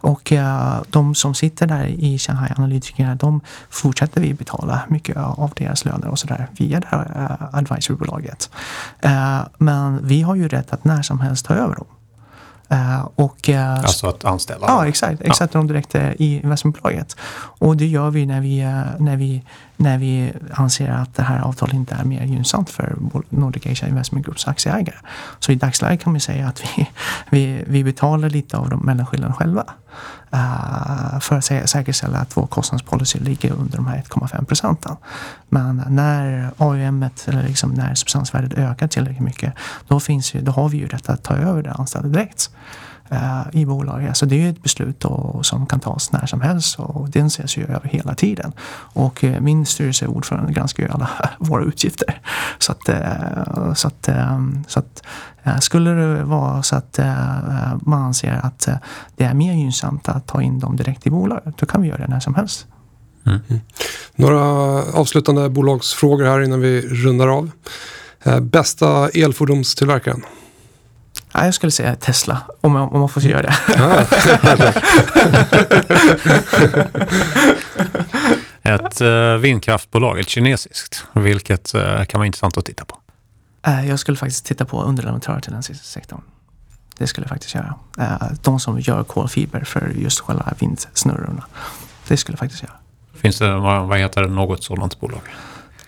[0.00, 5.52] Och eh, de som sitter där i Shanghai analytikerna, de fortsätter vi betala mycket av
[5.56, 8.50] deras löner och sådär via det här advisorbolaget.
[9.58, 11.86] Men vi har ju rätt att när som helst ta över dem.
[12.72, 14.66] Uh, och, uh, alltså att anställa?
[14.66, 15.20] Ja, exakt.
[15.20, 15.58] Exakt, ja.
[15.58, 17.16] dem direkt uh, i investmentbolaget.
[17.58, 19.42] Och det gör vi när vi, när, vi,
[19.76, 22.96] när vi anser att det här avtalet inte är mer gynnsamt för
[23.28, 24.96] Nordic Asia Investment Groups aktieägare.
[25.38, 26.88] Så i dagsläget kan man säga att vi,
[27.30, 29.64] vi, vi betalar lite av de mellanskillnaden själva.
[30.32, 34.96] Eh, för att säkerställa att vår kostnadspolicy ligger under de här 1,5 procenten.
[35.48, 39.54] Men när AUM, eller liksom när substansvärdet ökar tillräckligt mycket,
[39.88, 42.50] då, finns ju, då har vi ju rätt att ta över det anställda direkt
[43.52, 44.16] i bolaget.
[44.16, 47.56] Så det är ett beslut då, som kan tas när som helst och den ses
[47.56, 48.52] ju över hela tiden.
[48.92, 52.20] Och uh, min styrelseordförande granskar ju alla våra utgifter.
[52.58, 54.08] Så att, uh, så att,
[54.66, 55.02] så att
[55.62, 56.98] skulle det vara så att
[57.82, 58.68] man anser att
[59.16, 61.98] det är mer gynnsamt att ta in dem direkt i bolaget, då kan vi göra
[61.98, 62.66] det när som helst.
[63.26, 63.38] Mm.
[63.48, 63.60] Mm.
[64.16, 64.42] Några
[64.82, 67.50] avslutande bolagsfrågor här innan vi rundar av.
[68.40, 70.22] Bästa elfordonstillverkaren?
[71.32, 73.54] Ja, jag skulle säga Tesla, om man, om man får göra det.
[78.62, 82.98] ett uh, vindkraftbolag, ett kinesiskt, vilket uh, kan vara intressant att titta på?
[83.68, 86.20] Uh, jag skulle faktiskt titta på underleverantörer till den sektorn.
[86.98, 87.74] Det skulle jag faktiskt göra.
[88.42, 91.44] de som gör kolfiber för just själva vindsnurrorna.
[92.08, 92.72] Det skulle jag faktiskt göra.
[93.14, 95.20] Finns det, vad, vad heter det, något sådant bolag?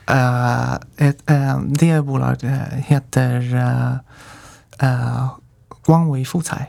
[0.06, 3.40] Eh, ett, eh, det bolaget eh, heter
[4.82, 5.28] uh, uh,
[5.86, 6.66] Guangwei Futai.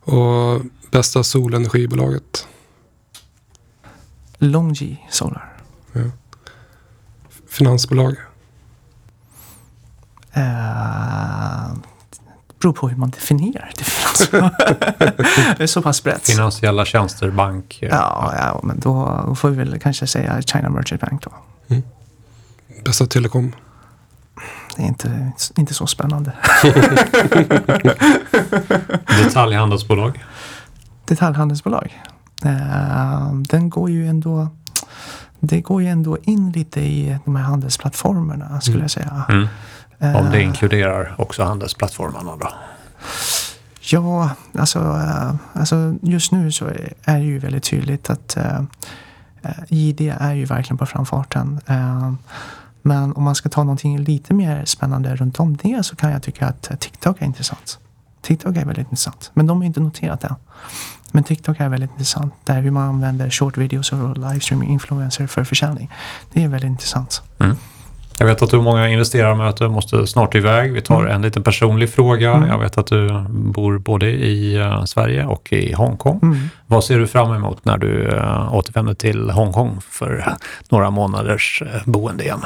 [0.00, 0.60] Och
[0.90, 2.46] bästa solenergibolaget?
[4.38, 5.56] Longji Solar.
[7.48, 8.16] Finansbolag?
[10.36, 11.74] Uh,
[12.60, 13.84] beror på hur man definierar det.
[13.84, 14.50] finansbolag.
[15.56, 16.26] det är så pass brett.
[16.26, 17.78] Finansiella tjänster, bank.
[17.80, 21.32] Ja, ja, men då får vi väl kanske säga China Merchant Bank då.
[22.84, 23.52] Bästa telekom?
[24.80, 26.32] Det är inte, inte så spännande.
[29.24, 30.24] Detaljhandelsbolag.
[31.04, 32.02] Detaljhandelsbolag.
[32.44, 34.48] Eh, den går ju ändå
[35.40, 39.24] det går ju ändå in lite i de här handelsplattformarna skulle jag säga.
[39.28, 39.48] Mm.
[39.98, 42.48] Om det Eh, inkluderar också handelsplattformarna då.
[43.80, 46.66] Ja, alltså, eh, alltså just nu så
[47.04, 48.60] är det ju väldigt tydligt att eh,
[49.42, 51.60] eh, JD är ju verkligen på framfarten.
[51.66, 52.12] Eh,
[52.82, 56.22] men om man ska ta någonting lite mer spännande runt om det så kan jag
[56.22, 57.78] tycka att TikTok är intressant.
[58.22, 60.34] TikTok är väldigt intressant, men de har inte noterat det.
[61.12, 62.34] Men TikTok är väldigt intressant.
[62.44, 65.90] Där hur man använder short videos och livestreaming influencer för försäljning.
[66.32, 67.22] Det är väldigt intressant.
[67.38, 67.56] Mm.
[68.20, 70.72] Jag vet att du har många investerarmöten, måste snart iväg.
[70.72, 71.12] Vi tar Mm.
[71.14, 72.32] en liten personlig fråga.
[72.32, 72.48] Mm.
[72.48, 76.20] Jag vet att du bor både i eh, Sverige och i Hongkong.
[76.22, 76.38] Mm.
[76.66, 80.34] Vad ser du fram emot när du uh, återvänder till Hongkong för
[80.68, 82.40] några månaders eh, boende igen?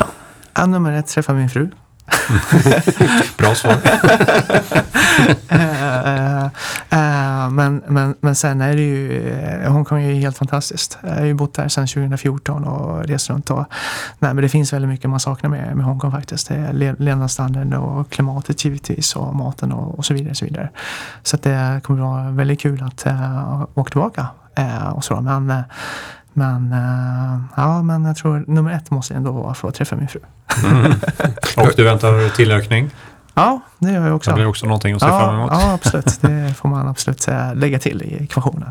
[0.57, 1.69] Ja, nummer ett, träffa min fru.
[3.39, 3.73] Bra svar.
[5.53, 6.45] uh,
[6.93, 10.99] uh, men, men, men sen är det ju, eh, Hongkong är ju helt fantastiskt.
[11.03, 13.51] Jag har ju bott där sedan 2014 och rest runt.
[13.51, 13.65] Och,
[14.19, 16.49] nej, men det finns väldigt mycket man saknar med, med Hongkong faktiskt.
[16.49, 20.35] Det är le- levnadsstandarden och klimatet givetvis och maten och, och så vidare.
[20.35, 20.71] Så, vidare.
[21.23, 24.27] så att det kommer vara väldigt kul att uh, åka tillbaka.
[24.95, 25.21] och så.
[25.21, 25.65] Men,
[26.35, 30.09] men, eh, ja, men jag tror nummer ett måste ändå vara att få träffa min
[30.09, 30.21] fru.
[31.57, 32.91] Och du väntar tillökning.
[33.35, 34.31] Ja, det gör jag också.
[34.31, 35.51] Det blir också någonting att se ja, fram emot.
[35.53, 36.19] Ja, absolut.
[36.21, 38.71] Det får man absolut eh, lägga till i ekvationen.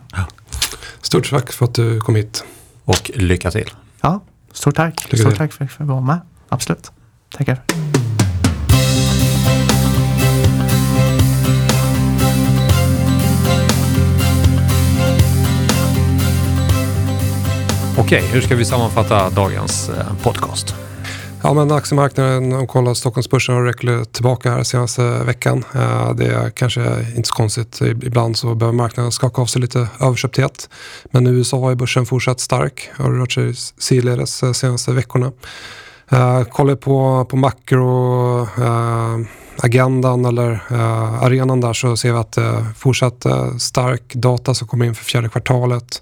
[1.01, 2.43] Stort tack för att du kom hit.
[2.85, 3.69] Och lycka till.
[4.01, 4.19] Ja,
[4.51, 5.03] stort tack.
[5.03, 5.37] Lycka Stort till.
[5.37, 6.19] tack för att jag fick vara med.
[6.49, 6.91] Absolut.
[7.37, 7.61] Tackar.
[18.13, 20.75] Okej, hur ska vi sammanfatta dagens eh, podcast?
[21.43, 25.63] Ja, men aktiemarknaden, om kollar Stockholmsbörsen har rekylat tillbaka här senaste veckan.
[25.75, 27.81] Eh, det är kanske inte så konstigt.
[27.81, 30.69] Ibland så behöver marknaden skaka av sig lite överköpthet.
[31.11, 35.31] Men i USA är börsen fortsatt stark och har rört sig sidledes de senaste veckorna.
[36.49, 38.47] Kollar på, på makro
[39.57, 44.67] agendan eller eh, arenan där så ser vi att uh, fortsatt eh, stark data som
[44.67, 46.01] kommer in för fjärde kvartalet.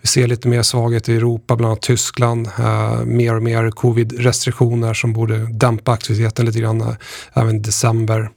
[0.00, 2.48] Vi ser lite mer svaghet i Europa, bland annat Tyskland.
[2.58, 6.94] Eh, mer och mer covid-restriktioner som borde dämpa aktiviteten lite grann eh,
[7.32, 8.30] även i december.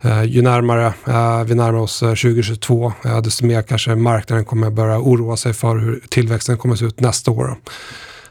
[0.00, 4.70] Eh, ju närmare eh, vi närmar oss eh, 2022 eh, desto mer kanske marknaden kommer
[4.70, 7.46] börja oroa sig för hur tillväxten kommer att se ut nästa år.
[7.46, 7.70] Då.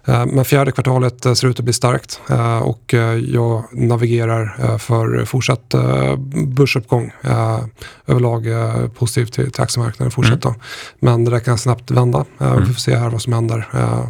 [0.06, 4.78] Men fjärde kvartalet eh, ser ut att bli starkt eh, och eh, jag navigerar eh,
[4.78, 6.16] för fortsatt eh,
[6.48, 7.12] börsuppgång.
[7.22, 7.60] Eh,
[8.08, 10.56] Överlag eh, positivt till, aktiemarknaden fortsätta.
[11.00, 12.26] Men det där kan snabbt vända.
[12.42, 12.64] Eh, Mm.
[12.68, 14.08] Vi får se här vad som händer eh,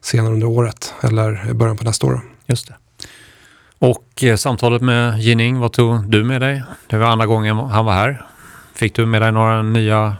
[0.00, 2.20] senare under året eller i början på nästa år.
[2.46, 2.74] Just det.
[3.78, 6.62] Och eh, samtalet med Jining, vad tog du med dig?
[6.86, 8.26] Det var andra gången han var här.
[8.74, 10.16] Fick du med dig några nya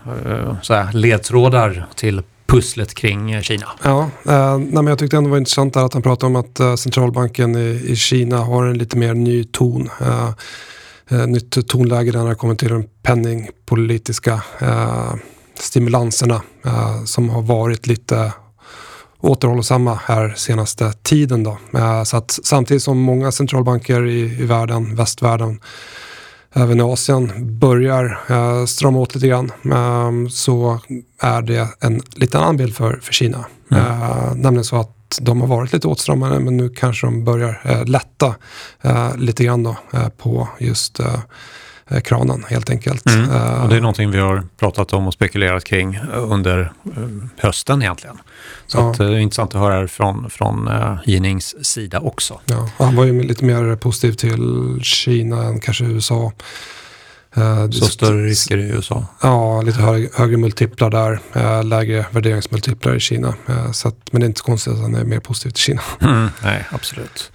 [0.70, 3.66] eh, ledtrådar till pusslet kring eh, Kina?
[3.82, 6.36] Ja, eh, nej, men jag tyckte ändå det var intressant där att han pratade om
[6.36, 9.90] att eh, centralbanken i, i Kina har en lite mer ny ton.
[10.00, 10.30] Eh,
[11.10, 15.14] eh, nytt tonläge när det kommer till de penningpolitiska eh,
[15.58, 18.32] stimulanserna eh, som har varit lite
[19.20, 21.42] återhållsamma här senaste tiden.
[21.42, 21.58] Då.
[21.74, 25.60] Eh, så att samtidigt som många centralbanker i, i världen, västvärlden,
[26.54, 30.80] även i Asien börjar eh, strama åt lite grann eh, så
[31.20, 33.44] är det en liten annan bild för, för Kina.
[33.70, 33.84] Mm.
[33.84, 37.84] Eh, nämligen så att de har varit lite åtstramade men nu kanske de börjar eh,
[37.84, 38.34] lätta
[38.82, 41.00] eh, lite grann då, eh, på just
[42.04, 43.06] kranen helt enkelt.
[43.10, 43.30] Mm.
[43.30, 46.60] Eh, Och det är någonting vi har pratat om och spekulerat kring under
[46.96, 47.02] eh,
[47.38, 48.16] hösten egentligen.
[48.66, 48.90] Så Ja.
[48.90, 50.70] att, eh, det är intressant att höra från, från
[51.06, 52.40] Jinings sida också.
[52.46, 56.32] Ja, han var ju lite mer positiv till Kina än kanske USA.
[57.36, 59.06] Eh, Så större risker i USA.
[59.22, 63.34] Ja, lite högre, högre multiplar där, eh, lägre värderingsmultiplar i Kina.
[63.48, 65.62] Eh, så att, men det är inte så konstigt att han är mer positiv till
[65.62, 65.82] Kina.
[66.00, 67.32] Mm, nej, absolut.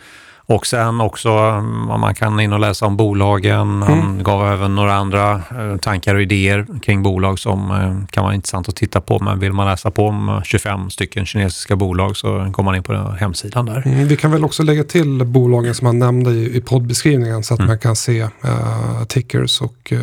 [0.50, 3.82] Och sen också mm, man kan in och läsa om bolagen.
[3.82, 4.24] Han Mm.
[4.24, 8.70] gav även några andra eh, tankar och idéer kring bolag som eh, kan vara intressant
[8.70, 9.20] att titta på.
[9.20, 12.84] Men vill man läsa på om eh, 25 stycken kinesiska bolag så går man in
[12.84, 13.84] på hemsidan där.
[13.88, 17.54] Mm, vi kan väl också lägga till bolagen som han nämnde i, i poddbeskrivningen så
[17.54, 20.00] att man kan se eh, tickers och eh,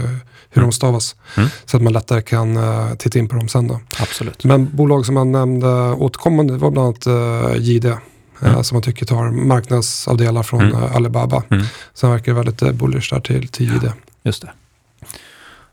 [0.51, 1.17] hur de stavas.
[1.37, 1.49] Mm.
[1.65, 3.69] Så att man lättare kan eh, titta in på dem sen.
[3.69, 3.81] Då.
[4.01, 4.45] Absolut.
[4.45, 7.87] Men bolag som han nämnde återkommande var bland annat eh, JD.
[8.43, 8.65] Eh, Mm.
[8.65, 10.83] Som man tycker tar marknadsavdelar från Mm.
[10.83, 11.43] eh, Alibaba.
[11.51, 11.65] Mm.
[12.03, 13.93] Han verkar väldigt eh, bullish där till, till JD.
[14.23, 14.51] Just det.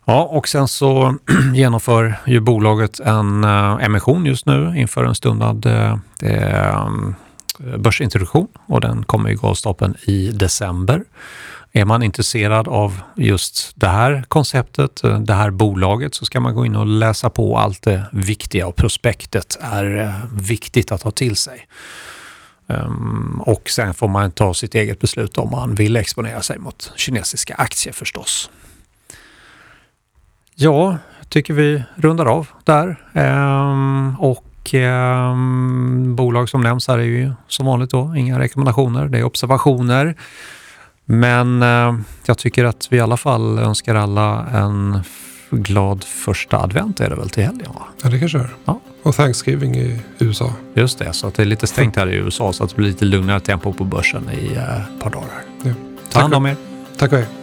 [0.06, 1.16] Ja, och sen så
[1.54, 6.90] genomför ju bolaget en eh, emission just nu inför en stundad eh,
[7.78, 11.04] börsintroduktion och den kommer ju gå av stapeln i december.
[11.72, 16.66] Är man intresserad av just det här konceptet, det här bolaget, så ska man gå
[16.66, 21.68] in och läsa på allt det viktiga och prospektet är viktigt att ha till sig.
[22.68, 26.92] Ehm, och sen får man ta sitt eget beslut om man vill exponera sig mot
[26.96, 28.50] kinesiska aktier förstås.
[30.56, 30.98] Ja,
[31.30, 32.96] tycker vi rundar av där.
[33.14, 39.20] Ehm, och ehm, bolag som nämns här är ju som vanligt då inga rekommendationer, det
[39.20, 40.16] är observationer.
[41.06, 41.62] Men
[42.26, 45.04] jag tycker att vi i alla fall önskar alla en
[45.58, 47.84] glad första advent är det väl till helgen va?
[48.02, 48.50] Ja, det kanske är.
[48.66, 48.80] Ja.
[49.04, 50.54] Och Thanksgiving i USA.
[50.74, 52.88] Just det, så att det är lite stängt här i USA så att det blir
[52.88, 55.44] lite lugnare tempo på börsen i eh, ett par dagar.
[55.64, 55.72] Ja.
[56.12, 56.56] Ta hand om er.
[56.98, 57.43] Tack och hej.